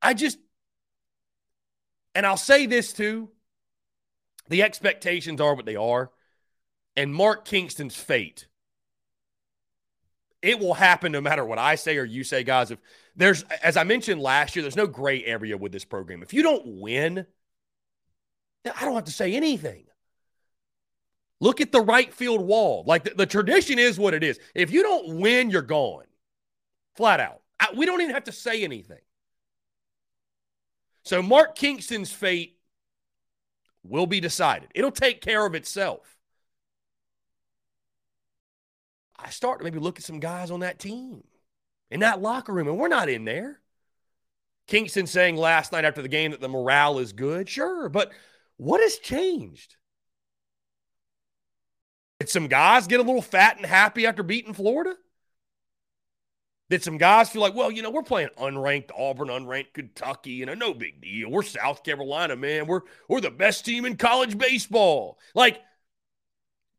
I 0.00 0.14
just, 0.14 0.38
and 2.14 2.24
I'll 2.24 2.36
say 2.36 2.66
this 2.66 2.92
too 2.92 3.30
the 4.48 4.62
expectations 4.62 5.40
are 5.40 5.54
what 5.54 5.66
they 5.66 5.76
are. 5.76 6.10
And 6.96 7.14
Mark 7.14 7.44
Kingston's 7.44 7.94
fate, 7.94 8.48
it 10.42 10.58
will 10.58 10.74
happen 10.74 11.12
no 11.12 11.20
matter 11.20 11.44
what 11.44 11.58
I 11.58 11.74
say 11.74 11.96
or 11.98 12.04
you 12.04 12.24
say, 12.24 12.44
guys. 12.44 12.70
If 12.70 12.78
there's, 13.16 13.42
as 13.62 13.76
I 13.76 13.84
mentioned 13.84 14.20
last 14.20 14.54
year, 14.54 14.62
there's 14.62 14.76
no 14.76 14.86
gray 14.86 15.24
area 15.24 15.56
with 15.56 15.72
this 15.72 15.84
program. 15.84 16.22
If 16.22 16.32
you 16.32 16.42
don't 16.42 16.80
win, 16.80 17.26
I 18.64 18.84
don't 18.84 18.94
have 18.94 19.04
to 19.04 19.12
say 19.12 19.34
anything. 19.34 19.84
Look 21.40 21.60
at 21.60 21.72
the 21.72 21.80
right 21.80 22.12
field 22.12 22.40
wall. 22.40 22.84
Like 22.86 23.04
the, 23.04 23.10
the 23.10 23.26
tradition 23.26 23.78
is 23.78 23.98
what 23.98 24.14
it 24.14 24.24
is. 24.24 24.38
If 24.54 24.70
you 24.70 24.82
don't 24.82 25.20
win, 25.20 25.50
you're 25.50 25.62
gone. 25.62 26.04
Flat 26.96 27.20
out. 27.20 27.42
I, 27.60 27.68
we 27.76 27.86
don't 27.86 28.00
even 28.00 28.14
have 28.14 28.24
to 28.24 28.32
say 28.32 28.64
anything. 28.64 28.98
So 31.04 31.22
Mark 31.22 31.54
Kingston's 31.54 32.12
fate 32.12 32.58
will 33.82 34.06
be 34.06 34.20
decided. 34.20 34.70
It'll 34.74 34.90
take 34.90 35.20
care 35.20 35.46
of 35.46 35.54
itself. 35.54 36.17
I 39.18 39.30
start 39.30 39.58
to 39.58 39.64
maybe 39.64 39.78
look 39.78 39.98
at 39.98 40.04
some 40.04 40.20
guys 40.20 40.50
on 40.50 40.60
that 40.60 40.78
team 40.78 41.24
in 41.90 42.00
that 42.00 42.22
locker 42.22 42.52
room, 42.52 42.68
and 42.68 42.78
we're 42.78 42.88
not 42.88 43.08
in 43.08 43.24
there. 43.24 43.60
Kingston 44.66 45.06
saying 45.06 45.36
last 45.36 45.72
night 45.72 45.84
after 45.84 46.02
the 46.02 46.08
game 46.08 46.30
that 46.30 46.40
the 46.40 46.48
morale 46.48 46.98
is 46.98 47.12
good. 47.12 47.48
Sure, 47.48 47.88
but 47.88 48.12
what 48.58 48.80
has 48.80 48.98
changed? 48.98 49.76
Did 52.20 52.28
some 52.28 52.48
guys 52.48 52.86
get 52.86 53.00
a 53.00 53.04
little 53.04 53.22
fat 53.22 53.56
and 53.56 53.66
happy 53.66 54.06
after 54.06 54.22
beating 54.22 54.52
Florida? 54.52 54.94
Did 56.68 56.82
some 56.82 56.98
guys 56.98 57.30
feel 57.30 57.40
like, 57.40 57.54
well, 57.54 57.70
you 57.70 57.80
know, 57.80 57.90
we're 57.90 58.02
playing 58.02 58.28
unranked 58.38 58.90
Auburn, 58.96 59.28
unranked 59.28 59.72
Kentucky, 59.72 60.32
you 60.32 60.44
know, 60.44 60.52
no 60.54 60.74
big 60.74 61.00
deal. 61.00 61.30
We're 61.30 61.42
South 61.42 61.82
Carolina, 61.82 62.36
man. 62.36 62.66
We're 62.66 62.82
we're 63.08 63.22
the 63.22 63.30
best 63.30 63.64
team 63.64 63.86
in 63.86 63.96
college 63.96 64.36
baseball. 64.36 65.18
Like 65.34 65.62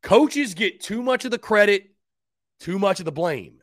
coaches 0.02 0.54
get 0.54 0.80
too 0.80 1.02
much 1.02 1.24
of 1.24 1.32
the 1.32 1.38
credit, 1.38 1.90
too 2.60 2.78
much 2.78 3.00
of 3.00 3.04
the 3.04 3.12
blame. 3.12 3.60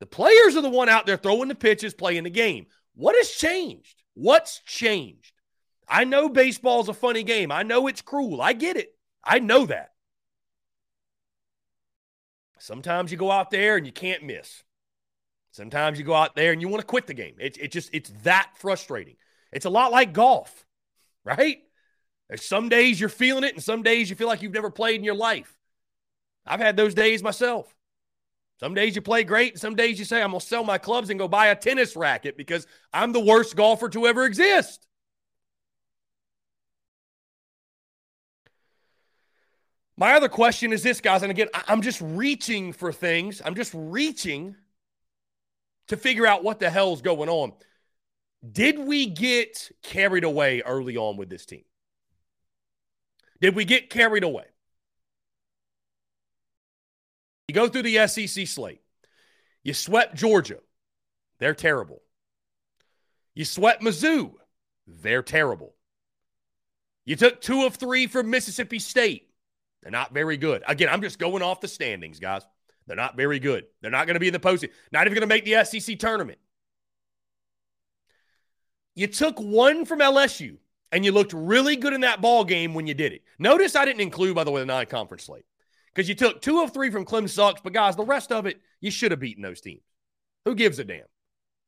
The 0.00 0.06
players 0.06 0.56
are 0.56 0.62
the 0.62 0.70
one 0.70 0.88
out 0.88 1.06
there 1.06 1.16
throwing 1.16 1.48
the 1.48 1.54
pitches, 1.54 1.94
playing 1.94 2.24
the 2.24 2.30
game. 2.30 2.66
What 2.94 3.16
has 3.16 3.30
changed? 3.30 4.02
What's 4.14 4.60
changed? 4.60 5.32
I 5.88 6.04
know 6.04 6.28
baseball's 6.28 6.88
a 6.88 6.94
funny 6.94 7.22
game. 7.22 7.52
I 7.52 7.62
know 7.62 7.86
it's 7.86 8.02
cruel. 8.02 8.42
I 8.42 8.52
get 8.52 8.76
it. 8.76 8.94
I 9.22 9.38
know 9.38 9.66
that. 9.66 9.90
Sometimes 12.58 13.12
you 13.12 13.18
go 13.18 13.30
out 13.30 13.50
there 13.50 13.76
and 13.76 13.86
you 13.86 13.92
can't 13.92 14.24
miss. 14.24 14.62
Sometimes 15.52 15.98
you 15.98 16.04
go 16.04 16.14
out 16.14 16.34
there 16.34 16.52
and 16.52 16.60
you 16.60 16.68
want 16.68 16.80
to 16.80 16.86
quit 16.86 17.06
the 17.06 17.14
game. 17.14 17.36
It's 17.38 17.58
it 17.58 17.70
just 17.70 17.90
it's 17.92 18.10
that 18.24 18.50
frustrating. 18.56 19.16
It's 19.52 19.64
a 19.64 19.70
lot 19.70 19.92
like 19.92 20.12
golf, 20.12 20.66
right? 21.24 21.58
There's 22.28 22.44
some 22.44 22.68
days 22.68 22.98
you're 22.98 23.08
feeling 23.08 23.44
it, 23.44 23.54
and 23.54 23.62
some 23.62 23.82
days 23.82 24.10
you 24.10 24.16
feel 24.16 24.26
like 24.26 24.42
you've 24.42 24.52
never 24.52 24.70
played 24.70 24.96
in 24.96 25.04
your 25.04 25.14
life. 25.14 25.56
I've 26.44 26.60
had 26.60 26.76
those 26.76 26.94
days 26.94 27.22
myself. 27.22 27.72
Some 28.58 28.72
days 28.74 28.96
you 28.96 29.02
play 29.02 29.22
great, 29.22 29.52
and 29.52 29.60
some 29.60 29.74
days 29.74 29.98
you 29.98 30.04
say, 30.04 30.22
I'm 30.22 30.30
gonna 30.30 30.40
sell 30.40 30.64
my 30.64 30.78
clubs 30.78 31.10
and 31.10 31.18
go 31.18 31.28
buy 31.28 31.48
a 31.48 31.56
tennis 31.56 31.94
racket 31.94 32.36
because 32.36 32.66
I'm 32.92 33.12
the 33.12 33.20
worst 33.20 33.54
golfer 33.54 33.88
to 33.90 34.06
ever 34.06 34.24
exist. 34.24 34.86
My 39.98 40.14
other 40.14 40.28
question 40.28 40.72
is 40.72 40.82
this, 40.82 41.00
guys, 41.00 41.22
and 41.22 41.30
again, 41.30 41.48
I'm 41.68 41.80
just 41.82 42.00
reaching 42.02 42.72
for 42.72 42.92
things. 42.92 43.40
I'm 43.44 43.54
just 43.54 43.72
reaching 43.74 44.56
to 45.88 45.96
figure 45.96 46.26
out 46.26 46.44
what 46.44 46.58
the 46.58 46.68
hell's 46.68 47.00
going 47.00 47.28
on. 47.28 47.52
Did 48.52 48.78
we 48.78 49.06
get 49.06 49.70
carried 49.82 50.24
away 50.24 50.62
early 50.62 50.96
on 50.96 51.16
with 51.16 51.30
this 51.30 51.46
team? 51.46 51.64
Did 53.40 53.54
we 53.54 53.64
get 53.64 53.90
carried 53.90 54.24
away? 54.24 54.44
You 57.48 57.54
go 57.54 57.68
through 57.68 57.82
the 57.82 58.06
SEC 58.06 58.46
slate. 58.46 58.80
You 59.62 59.74
swept 59.74 60.16
Georgia. 60.16 60.58
They're 61.38 61.54
terrible. 61.54 62.02
You 63.34 63.44
swept 63.44 63.82
Mizzou. 63.82 64.32
They're 64.86 65.22
terrible. 65.22 65.74
You 67.04 67.16
took 67.16 67.40
two 67.40 67.64
of 67.64 67.76
three 67.76 68.06
from 68.06 68.30
Mississippi 68.30 68.78
State. 68.78 69.28
They're 69.82 69.92
not 69.92 70.12
very 70.12 70.36
good. 70.36 70.64
Again, 70.66 70.88
I'm 70.88 71.02
just 71.02 71.18
going 71.18 71.42
off 71.42 71.60
the 71.60 71.68
standings, 71.68 72.18
guys. 72.18 72.42
They're 72.86 72.96
not 72.96 73.16
very 73.16 73.38
good. 73.38 73.66
They're 73.80 73.90
not 73.90 74.06
going 74.06 74.14
to 74.14 74.20
be 74.20 74.28
in 74.28 74.32
the 74.32 74.40
postseason. 74.40 74.70
Not 74.90 75.06
even 75.06 75.14
going 75.14 75.28
to 75.28 75.34
make 75.34 75.44
the 75.44 75.64
SEC 75.64 75.98
tournament. 75.98 76.38
You 78.94 79.06
took 79.06 79.38
one 79.38 79.84
from 79.84 80.00
LSU, 80.00 80.56
and 80.90 81.04
you 81.04 81.12
looked 81.12 81.32
really 81.32 81.76
good 81.76 81.92
in 81.92 82.00
that 82.00 82.20
ball 82.20 82.44
game 82.44 82.74
when 82.74 82.86
you 82.86 82.94
did 82.94 83.12
it. 83.12 83.22
Notice 83.38 83.76
I 83.76 83.84
didn't 83.84 84.00
include, 84.00 84.34
by 84.34 84.44
the 84.44 84.50
way, 84.50 84.62
the 84.62 84.66
non-conference 84.66 85.24
slate 85.24 85.44
because 85.96 86.10
you 86.10 86.14
took 86.14 86.42
two 86.42 86.60
of 86.60 86.74
three 86.74 86.90
from 86.90 87.06
Clem 87.06 87.26
sucks, 87.26 87.62
but 87.62 87.72
guys, 87.72 87.96
the 87.96 88.04
rest 88.04 88.30
of 88.30 88.44
it 88.44 88.60
you 88.82 88.90
should 88.90 89.12
have 89.12 89.20
beaten 89.20 89.42
those 89.42 89.62
teams. 89.62 89.80
Who 90.44 90.54
gives 90.54 90.78
a 90.78 90.84
damn? 90.84 91.06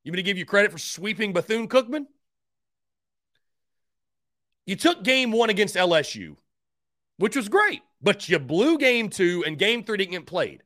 You 0.04 0.12
going 0.12 0.18
to 0.18 0.22
give 0.22 0.36
you 0.36 0.44
credit 0.44 0.70
for 0.70 0.76
sweeping 0.76 1.32
Bethune 1.32 1.66
Cookman? 1.66 2.04
You 4.66 4.76
took 4.76 5.02
game 5.02 5.32
one 5.32 5.48
against 5.48 5.76
LSU, 5.76 6.36
which 7.16 7.36
was 7.36 7.48
great, 7.48 7.80
but 8.02 8.28
you 8.28 8.38
blew 8.38 8.76
game 8.76 9.08
two 9.08 9.44
and 9.46 9.58
game 9.58 9.82
three 9.82 9.96
didn't 9.96 10.12
get 10.12 10.26
played. 10.26 10.62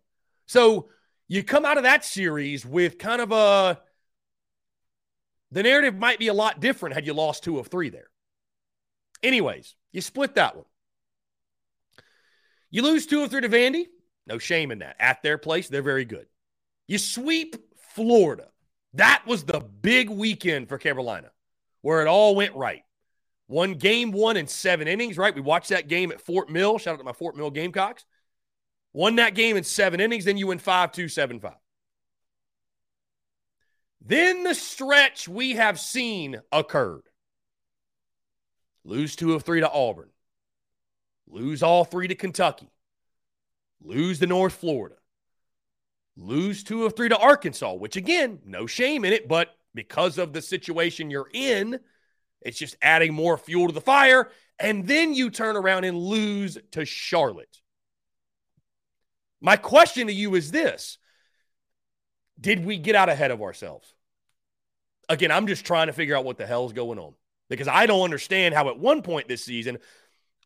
So 0.46 0.88
you 1.28 1.44
come 1.44 1.64
out 1.64 1.76
of 1.76 1.84
that 1.84 2.04
series 2.04 2.66
with 2.66 2.98
kind 2.98 3.22
of 3.22 3.30
a 3.30 3.80
the 5.52 5.62
narrative 5.62 5.96
might 5.96 6.18
be 6.18 6.28
a 6.28 6.34
lot 6.34 6.60
different 6.60 6.96
had 6.96 7.06
you 7.06 7.14
lost 7.14 7.44
two 7.44 7.60
of 7.60 7.68
three 7.68 7.90
there. 7.90 8.08
Anyways, 9.22 9.76
you 9.92 10.00
split 10.00 10.34
that 10.34 10.56
one. 10.56 10.64
You 12.72 12.82
lose 12.82 13.06
two 13.06 13.22
of 13.22 13.30
three 13.30 13.42
to 13.42 13.48
Vandy. 13.48 13.86
No 14.26 14.38
shame 14.38 14.72
in 14.72 14.80
that. 14.80 14.96
At 14.98 15.22
their 15.22 15.38
place, 15.38 15.68
they're 15.68 15.82
very 15.82 16.04
good. 16.04 16.26
You 16.88 16.98
sweep 16.98 17.54
Florida. 17.94 18.48
That 18.94 19.22
was 19.26 19.44
the 19.44 19.60
big 19.60 20.10
weekend 20.10 20.68
for 20.68 20.78
Carolina 20.78 21.30
where 21.82 22.00
it 22.00 22.08
all 22.08 22.34
went 22.34 22.54
right. 22.54 22.82
One 23.46 23.74
game 23.74 24.12
one 24.12 24.36
in 24.36 24.46
seven 24.46 24.88
innings, 24.88 25.18
right? 25.18 25.34
We 25.34 25.42
watched 25.42 25.68
that 25.68 25.88
game 25.88 26.10
at 26.10 26.20
Fort 26.20 26.48
Mill. 26.48 26.78
Shout 26.78 26.94
out 26.94 26.98
to 26.98 27.04
my 27.04 27.12
Fort 27.12 27.36
Mill 27.36 27.50
Gamecocks. 27.50 28.06
Won 28.94 29.16
that 29.16 29.34
game 29.34 29.56
in 29.56 29.64
seven 29.64 30.00
innings, 30.00 30.24
then 30.24 30.36
you 30.36 30.46
win 30.46 30.58
5 30.58 30.92
2 30.92 31.08
7 31.08 31.40
5. 31.40 31.52
Then 34.04 34.42
the 34.42 34.54
stretch 34.54 35.28
we 35.28 35.52
have 35.52 35.78
seen 35.78 36.40
occurred. 36.50 37.02
Lose 38.84 39.14
two 39.14 39.34
of 39.34 39.42
three 39.42 39.60
to 39.60 39.70
Auburn. 39.70 40.11
Lose 41.28 41.62
all 41.62 41.84
three 41.84 42.08
to 42.08 42.14
Kentucky. 42.14 42.70
Lose 43.82 44.18
to 44.20 44.26
North 44.26 44.54
Florida. 44.54 44.96
Lose 46.16 46.62
two 46.62 46.84
of 46.84 46.94
three 46.94 47.08
to 47.08 47.16
Arkansas, 47.16 47.72
which 47.74 47.96
again, 47.96 48.40
no 48.44 48.66
shame 48.66 49.04
in 49.04 49.12
it, 49.12 49.28
but 49.28 49.54
because 49.74 50.18
of 50.18 50.32
the 50.32 50.42
situation 50.42 51.10
you're 51.10 51.30
in, 51.32 51.80
it's 52.42 52.58
just 52.58 52.76
adding 52.82 53.14
more 53.14 53.38
fuel 53.38 53.68
to 53.68 53.72
the 53.72 53.80
fire. 53.80 54.30
And 54.58 54.86
then 54.86 55.14
you 55.14 55.30
turn 55.30 55.56
around 55.56 55.84
and 55.84 55.96
lose 55.96 56.58
to 56.72 56.84
Charlotte. 56.84 57.58
My 59.40 59.56
question 59.56 60.06
to 60.06 60.12
you 60.12 60.34
is 60.34 60.50
this 60.50 60.98
Did 62.40 62.64
we 62.64 62.78
get 62.78 62.94
out 62.94 63.08
ahead 63.08 63.30
of 63.30 63.42
ourselves? 63.42 63.94
Again, 65.08 65.32
I'm 65.32 65.46
just 65.46 65.64
trying 65.64 65.88
to 65.88 65.92
figure 65.92 66.16
out 66.16 66.24
what 66.24 66.38
the 66.38 66.46
hell's 66.46 66.72
going 66.72 66.98
on 66.98 67.14
because 67.48 67.68
I 67.68 67.86
don't 67.86 68.02
understand 68.02 68.54
how 68.54 68.68
at 68.68 68.78
one 68.78 69.02
point 69.02 69.28
this 69.28 69.44
season, 69.44 69.78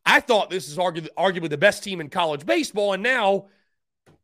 I 0.05 0.19
thought 0.19 0.49
this 0.49 0.67
is 0.69 0.77
arguably, 0.77 1.09
arguably 1.17 1.49
the 1.49 1.57
best 1.57 1.83
team 1.83 1.99
in 2.01 2.09
college 2.09 2.45
baseball. 2.45 2.93
And 2.93 3.03
now 3.03 3.47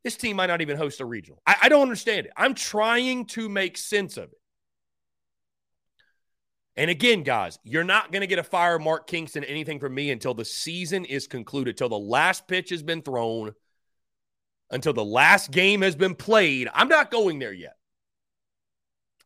this 0.03 0.15
team 0.15 0.37
might 0.37 0.47
not 0.47 0.61
even 0.61 0.77
host 0.77 1.01
a 1.01 1.05
regional. 1.05 1.41
I, 1.45 1.55
I 1.63 1.69
don't 1.69 1.81
understand 1.81 2.25
it. 2.25 2.33
I'm 2.37 2.53
trying 2.53 3.25
to 3.27 3.49
make 3.49 3.77
sense 3.77 4.17
of 4.17 4.25
it. 4.31 4.39
And 6.75 6.89
again, 6.89 7.21
guys, 7.21 7.59
you're 7.63 7.83
not 7.83 8.11
going 8.11 8.21
to 8.21 8.27
get 8.27 8.39
a 8.39 8.43
fire 8.43 8.79
Mark 8.79 9.05
Kingston 9.05 9.43
anything 9.43 9.79
from 9.79 9.93
me 9.93 10.09
until 10.09 10.33
the 10.33 10.45
season 10.45 11.05
is 11.05 11.27
concluded, 11.27 11.77
till 11.77 11.89
the 11.89 11.99
last 11.99 12.47
pitch 12.47 12.71
has 12.71 12.81
been 12.81 13.03
thrown, 13.03 13.53
until 14.71 14.93
the 14.93 15.05
last 15.05 15.51
game 15.51 15.83
has 15.83 15.95
been 15.95 16.15
played. 16.15 16.67
I'm 16.73 16.87
not 16.87 17.11
going 17.11 17.37
there 17.37 17.53
yet. 17.53 17.75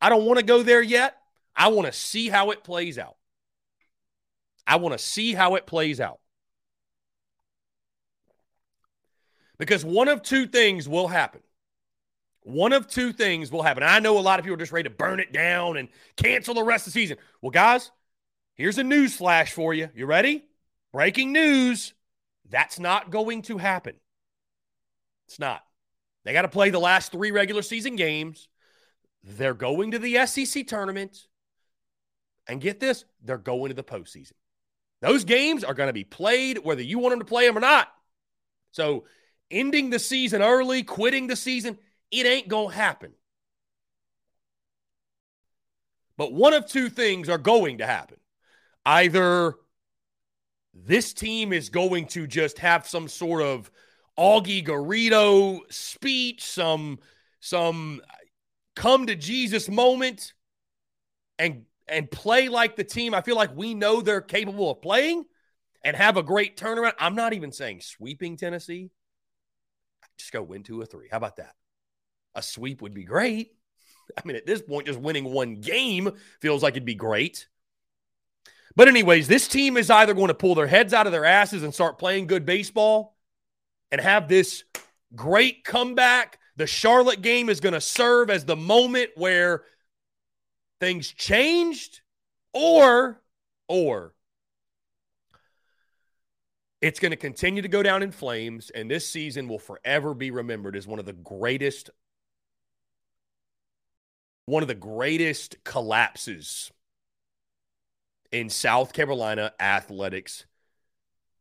I 0.01 0.09
don't 0.09 0.25
want 0.25 0.39
to 0.39 0.45
go 0.45 0.61
there 0.61 0.81
yet. 0.81 1.15
I 1.55 1.69
want 1.69 1.87
to 1.87 1.93
see 1.93 2.27
how 2.27 2.51
it 2.51 2.63
plays 2.63 2.99
out. 2.99 3.15
I 4.67 4.75
want 4.75 4.97
to 4.97 5.03
see 5.03 5.33
how 5.33 5.55
it 5.55 5.65
plays 5.65 6.01
out. 6.01 6.19
Because 9.57 9.83
one 9.83 10.07
of 10.07 10.21
two 10.21 10.47
things 10.47 10.87
will 10.87 11.07
happen. 11.07 11.41
One 12.41 12.71
of 12.71 12.87
two 12.87 13.11
things 13.11 13.51
will 13.51 13.63
happen. 13.63 13.83
I 13.83 13.99
know 13.99 14.17
a 14.17 14.21
lot 14.21 14.39
of 14.39 14.45
people 14.45 14.55
are 14.55 14.59
just 14.59 14.71
ready 14.71 14.87
to 14.87 14.95
burn 14.95 15.19
it 15.19 15.33
down 15.33 15.77
and 15.77 15.89
cancel 16.15 16.53
the 16.53 16.63
rest 16.63 16.87
of 16.87 16.93
the 16.93 16.99
season. 16.99 17.17
Well, 17.41 17.51
guys, 17.51 17.91
here's 18.53 18.77
a 18.77 18.83
news 18.83 19.15
flash 19.15 19.51
for 19.51 19.73
you. 19.73 19.89
You 19.93 20.05
ready? 20.05 20.45
Breaking 20.93 21.33
news. 21.33 21.93
That's 22.49 22.79
not 22.79 23.11
going 23.11 23.41
to 23.43 23.57
happen. 23.57 23.95
It's 25.27 25.39
not. 25.39 25.61
They 26.23 26.33
got 26.33 26.43
to 26.43 26.47
play 26.47 26.69
the 26.69 26.79
last 26.79 27.11
three 27.11 27.31
regular 27.31 27.61
season 27.61 27.95
games. 27.95 28.47
They're 29.23 29.53
going 29.53 29.91
to 29.91 29.99
the 29.99 30.25
SEC 30.25 30.67
tournament. 30.67 31.27
And 32.47 32.61
get 32.61 32.79
this, 32.79 33.03
they're 33.21 33.37
going 33.37 33.69
to 33.69 33.75
the 33.75 33.83
postseason. 33.83 34.33
Those 35.01 35.25
games 35.25 35.63
are 35.63 35.73
going 35.73 35.87
to 35.87 35.93
be 35.93 36.05
played 36.05 36.59
whether 36.59 36.81
you 36.81 36.97
want 36.97 37.11
them 37.11 37.19
to 37.19 37.25
play 37.25 37.45
them 37.45 37.57
or 37.57 37.61
not. 37.61 37.89
So, 38.71 39.03
ending 39.51 39.89
the 39.89 39.99
season 39.99 40.41
early, 40.41 40.83
quitting 40.83 41.27
the 41.27 41.35
season, 41.35 41.77
it 42.11 42.25
ain't 42.25 42.47
going 42.47 42.69
to 42.69 42.75
happen. 42.75 43.13
But 46.17 46.33
one 46.33 46.53
of 46.53 46.65
two 46.65 46.89
things 46.89 47.29
are 47.29 47.37
going 47.37 47.77
to 47.77 47.85
happen. 47.85 48.17
Either 48.85 49.55
this 50.73 51.13
team 51.13 51.53
is 51.53 51.69
going 51.69 52.07
to 52.07 52.27
just 52.27 52.59
have 52.59 52.87
some 52.87 53.07
sort 53.07 53.41
of 53.41 53.69
Augie 54.17 54.65
Garrido 54.65 55.59
speech, 55.71 56.43
some 56.43 56.99
some 57.39 58.01
come 58.75 59.07
to 59.07 59.15
Jesus 59.15 59.69
moment 59.69 60.33
and 61.37 61.65
and 61.87 62.09
play 62.09 62.49
like 62.49 62.75
the 62.75 62.83
team 62.83 63.13
I 63.13 63.21
feel 63.21 63.35
like 63.35 63.55
we 63.55 63.73
know 63.73 64.01
they're 64.01 64.21
capable 64.21 64.71
of 64.71 64.81
playing 64.81 65.25
and 65.83 65.95
have 65.95 66.17
a 66.17 66.23
great 66.23 66.57
turnaround. 66.57 66.93
I'm 66.99 67.15
not 67.15 67.33
even 67.33 67.51
saying 67.51 67.81
sweeping 67.81 68.37
Tennessee. 68.37 68.89
Just 70.17 70.31
go 70.31 70.41
win 70.41 70.63
two 70.63 70.79
or 70.81 70.85
three. 70.85 71.07
How 71.09 71.17
about 71.17 71.37
that? 71.37 71.55
a 72.37 72.41
sweep 72.41 72.81
would 72.81 72.93
be 72.93 73.03
great. 73.03 73.51
I 74.17 74.21
mean, 74.25 74.37
at 74.37 74.45
this 74.45 74.61
point, 74.61 74.87
just 74.87 74.99
winning 74.99 75.25
one 75.25 75.55
game 75.55 76.11
feels 76.39 76.63
like 76.63 76.73
it'd 76.73 76.85
be 76.85 76.95
great. 76.95 77.47
But, 78.75 78.87
anyways, 78.87 79.27
this 79.27 79.47
team 79.47 79.75
is 79.75 79.89
either 79.89 80.13
going 80.13 80.27
to 80.27 80.35
pull 80.35 80.53
their 80.53 80.67
heads 80.67 80.93
out 80.93 81.07
of 81.07 81.11
their 81.11 81.25
asses 81.25 81.63
and 81.63 81.73
start 81.73 81.97
playing 81.97 82.27
good 82.27 82.45
baseball 82.45 83.17
and 83.91 83.99
have 83.99 84.29
this 84.29 84.63
great 85.15 85.63
comeback. 85.65 86.37
The 86.57 86.67
Charlotte 86.67 87.23
game 87.23 87.49
is 87.49 87.59
going 87.59 87.73
to 87.73 87.81
serve 87.81 88.29
as 88.29 88.45
the 88.45 88.55
moment 88.55 89.09
where 89.15 89.63
things 90.79 91.11
changed, 91.11 92.01
or, 92.53 93.19
or 93.67 94.13
it's 96.81 96.99
going 96.99 97.11
to 97.11 97.17
continue 97.17 97.61
to 97.61 97.67
go 97.67 97.81
down 97.81 98.03
in 98.03 98.11
flames, 98.11 98.69
and 98.69 98.89
this 98.89 99.07
season 99.07 99.47
will 99.47 99.59
forever 99.59 100.13
be 100.13 100.31
remembered 100.31 100.75
as 100.75 100.87
one 100.87 100.99
of 100.99 101.05
the 101.05 101.13
greatest 101.13 101.89
one 104.45 104.63
of 104.63 104.69
the 104.69 104.75
greatest 104.75 105.61
collapses 105.65 106.71
in 108.31 108.49
South 108.49 108.93
Carolina 108.93 109.51
athletics 109.59 110.45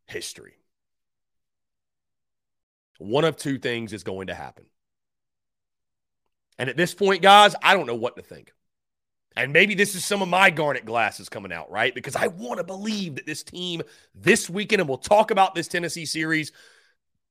history. 0.06 0.54
One 2.98 3.24
of 3.24 3.36
two 3.36 3.58
things 3.58 3.92
is 3.92 4.02
going 4.02 4.26
to 4.26 4.34
happen. 4.34 4.64
And 6.58 6.68
at 6.68 6.76
this 6.76 6.94
point, 6.94 7.22
guys, 7.22 7.54
I 7.62 7.74
don't 7.74 7.86
know 7.86 7.94
what 7.94 8.16
to 8.16 8.22
think. 8.22 8.52
And 9.36 9.52
maybe 9.52 9.74
this 9.74 9.94
is 9.94 10.02
some 10.04 10.22
of 10.22 10.28
my 10.28 10.48
garnet 10.48 10.86
glasses 10.86 11.28
coming 11.28 11.52
out, 11.52 11.70
right? 11.70 11.94
Because 11.94 12.16
I 12.16 12.28
want 12.28 12.58
to 12.58 12.64
believe 12.64 13.16
that 13.16 13.26
this 13.26 13.42
team 13.42 13.82
this 14.14 14.48
weekend, 14.48 14.80
and 14.80 14.88
we'll 14.88 14.96
talk 14.96 15.30
about 15.30 15.54
this 15.54 15.68
Tennessee 15.68 16.06
series 16.06 16.52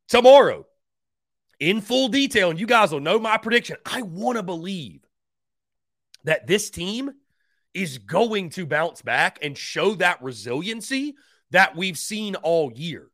tomorrow 0.08 0.68
in 1.60 1.82
full 1.82 2.10
detail, 2.10 2.52
and 2.52 2.60
you 2.60 2.68
guys 2.68 2.92
will 2.92 3.00
know 3.00 3.18
my 3.18 3.38
prediction. 3.38 3.78
I 3.86 4.04
want 4.04 4.38
to 4.38 4.44
believe 4.44 5.02
that 6.26 6.46
this 6.46 6.70
team 6.70 7.12
is 7.74 7.98
going 7.98 8.52
to 8.52 8.66
bounce 8.66 9.02
back 9.02 9.40
and 9.42 9.58
show 9.58 9.96
that 9.96 10.22
resiliency 10.22 11.16
that 11.52 11.76
we've 11.76 11.98
seen 11.98 12.36
all 12.36 12.72
year. 12.72 13.10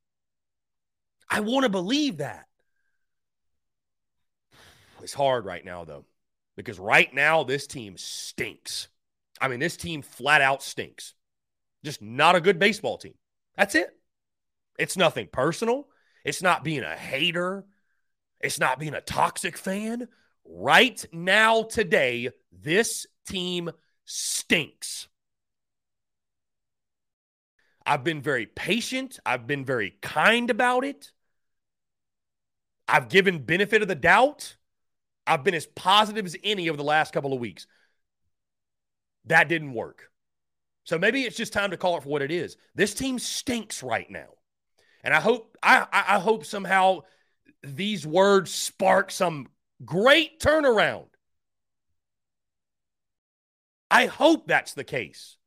I 1.30 1.40
want 1.40 1.64
to 1.64 1.70
believe 1.70 2.18
that. 2.18 2.46
It's 5.02 5.14
hard 5.14 5.46
right 5.46 5.64
now, 5.64 5.86
though, 5.86 6.06
because 6.64 6.80
right 6.80 7.14
now 7.14 7.44
this 7.44 7.68
team 7.68 7.98
stinks. 7.98 8.88
I 9.40 9.48
mean, 9.48 9.60
this 9.60 9.78
team 9.78 10.02
flat 10.02 10.42
out 10.42 10.62
stinks. 10.62 11.14
Just 11.84 12.02
not 12.02 12.36
a 12.36 12.42
good 12.42 12.60
baseball 12.60 12.98
team. 12.98 13.16
That's 13.58 13.76
it. 13.76 13.90
It's 14.78 14.98
nothing 14.98 15.28
personal. 15.32 15.88
It's 16.24 16.42
not 16.42 16.64
being 16.64 16.84
a 16.84 16.96
hater. 16.96 17.66
It's 18.40 18.60
not 18.60 18.80
being 18.80 18.94
a 18.94 19.02
toxic 19.02 19.58
fan. 19.58 20.08
right 20.46 21.06
now, 21.12 21.64
today, 21.64 22.30
this 22.52 23.06
team 23.28 23.72
stinks. 24.06 25.08
I've 27.86 28.04
been 28.04 28.22
very 28.22 28.46
patient. 28.46 29.20
I've 29.26 29.48
been 29.48 29.66
very 29.66 29.96
kind 30.02 30.50
about 30.50 30.84
it. 30.84 31.12
I've 32.88 33.10
given 33.10 33.40
benefit 33.40 33.82
of 33.82 33.88
the 33.88 33.96
doubt. 33.96 34.58
I've 35.32 35.46
been 35.46 35.56
as 35.56 35.66
positive 35.66 36.26
as 36.26 36.36
any 36.44 36.68
over 36.68 36.76
the 36.76 36.84
last 36.84 37.14
couple 37.14 37.32
of 37.32 37.40
weeks. 37.40 37.66
That 39.26 39.48
didn't 39.48 39.74
work. 39.74 40.10
So 40.84 41.00
maybe 41.00 41.22
it's 41.22 41.38
just 41.38 41.54
time 41.54 41.72
to 41.72 41.78
call 41.78 41.96
it 41.96 42.04
for 42.04 42.10
what 42.10 42.22
it 42.22 42.32
is. 42.32 42.58
This 42.76 42.94
team 42.94 43.18
stinks 43.18 43.82
right 43.82 44.12
now. 44.12 44.28
And 45.06 45.14
I 45.14 45.22
hope 45.22 45.58
I, 45.64 45.88
I 45.94 46.20
hope 46.20 46.44
somehow 46.44 47.04
these 47.64 48.06
words 48.06 48.52
spark 48.52 49.10
some 49.10 49.48
great 49.86 50.42
turnaround. 50.42 51.06
I 53.90 54.08
hope 54.08 54.48
that's 54.48 54.74
the 54.74 54.84
case. 54.84 55.38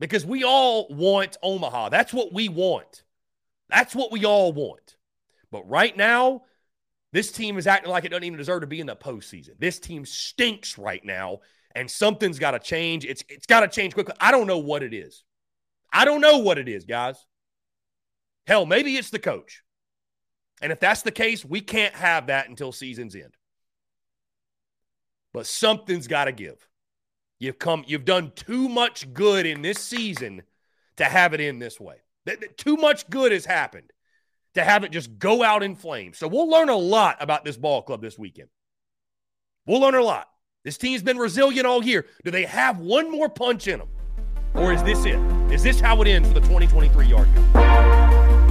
Because 0.00 0.26
we 0.26 0.44
all 0.44 0.86
want 0.90 1.38
Omaha. 1.42 1.88
That's 1.88 2.12
what 2.12 2.30
we 2.30 2.50
want. 2.50 3.04
That's 3.70 3.94
what 3.94 4.12
we 4.12 4.26
all 4.26 4.52
want. 4.52 4.96
But 5.50 5.66
right 5.66 5.96
now, 5.96 6.42
this 7.12 7.30
team 7.32 7.56
is 7.56 7.66
acting 7.66 7.90
like 7.90 8.04
it 8.04 8.08
doesn't 8.08 8.24
even 8.24 8.38
deserve 8.38 8.62
to 8.62 8.66
be 8.66 8.80
in 8.80 8.86
the 8.86 8.96
postseason. 8.96 9.58
This 9.58 9.78
team 9.78 10.04
stinks 10.04 10.76
right 10.76 11.04
now, 11.04 11.40
and 11.74 11.90
something's 11.90 12.38
got 12.38 12.52
to 12.52 12.58
change. 12.58 13.04
It's 13.04 13.24
it's 13.28 13.46
got 13.46 13.60
to 13.60 13.68
change 13.68 13.94
quickly. 13.94 14.14
I 14.20 14.30
don't 14.30 14.46
know 14.46 14.58
what 14.58 14.82
it 14.82 14.92
is. 14.92 15.24
I 15.92 16.04
don't 16.04 16.20
know 16.20 16.38
what 16.38 16.58
it 16.58 16.68
is, 16.68 16.84
guys. 16.84 17.24
Hell, 18.46 18.66
maybe 18.66 18.96
it's 18.96 19.10
the 19.10 19.18
coach. 19.18 19.62
And 20.62 20.72
if 20.72 20.80
that's 20.80 21.02
the 21.02 21.12
case, 21.12 21.44
we 21.44 21.60
can't 21.60 21.94
have 21.94 22.28
that 22.28 22.48
until 22.48 22.72
season's 22.72 23.14
end. 23.14 23.34
But 25.32 25.46
something's 25.46 26.06
got 26.06 26.26
to 26.26 26.32
give. 26.32 26.66
You've 27.38 27.58
come, 27.58 27.84
you've 27.86 28.06
done 28.06 28.32
too 28.34 28.68
much 28.68 29.12
good 29.12 29.44
in 29.44 29.60
this 29.60 29.78
season 29.78 30.42
to 30.96 31.04
have 31.04 31.34
it 31.34 31.40
in 31.40 31.58
this 31.58 31.78
way. 31.78 31.96
Too 32.56 32.76
much 32.76 33.08
good 33.10 33.32
has 33.32 33.44
happened 33.44 33.92
to 34.56 34.64
have 34.64 34.84
it 34.84 34.90
just 34.90 35.18
go 35.18 35.42
out 35.42 35.62
in 35.62 35.76
flames. 35.76 36.18
So 36.18 36.28
we'll 36.28 36.48
learn 36.48 36.68
a 36.68 36.76
lot 36.76 37.16
about 37.20 37.44
this 37.44 37.56
ball 37.56 37.82
club 37.82 38.02
this 38.02 38.18
weekend. 38.18 38.48
We'll 39.66 39.80
learn 39.80 39.94
a 39.94 40.02
lot. 40.02 40.28
This 40.64 40.76
team's 40.78 41.02
been 41.02 41.18
resilient 41.18 41.66
all 41.66 41.84
year. 41.84 42.06
Do 42.24 42.30
they 42.30 42.44
have 42.44 42.78
one 42.80 43.10
more 43.10 43.28
punch 43.28 43.68
in 43.68 43.78
them? 43.78 43.88
Or 44.54 44.72
is 44.72 44.82
this 44.82 45.04
it? 45.04 45.18
Is 45.52 45.62
this 45.62 45.78
how 45.80 46.00
it 46.02 46.08
ends 46.08 46.28
for 46.28 46.34
the 46.34 46.40
2023 46.40 47.06
Yardcocks? 47.06 48.45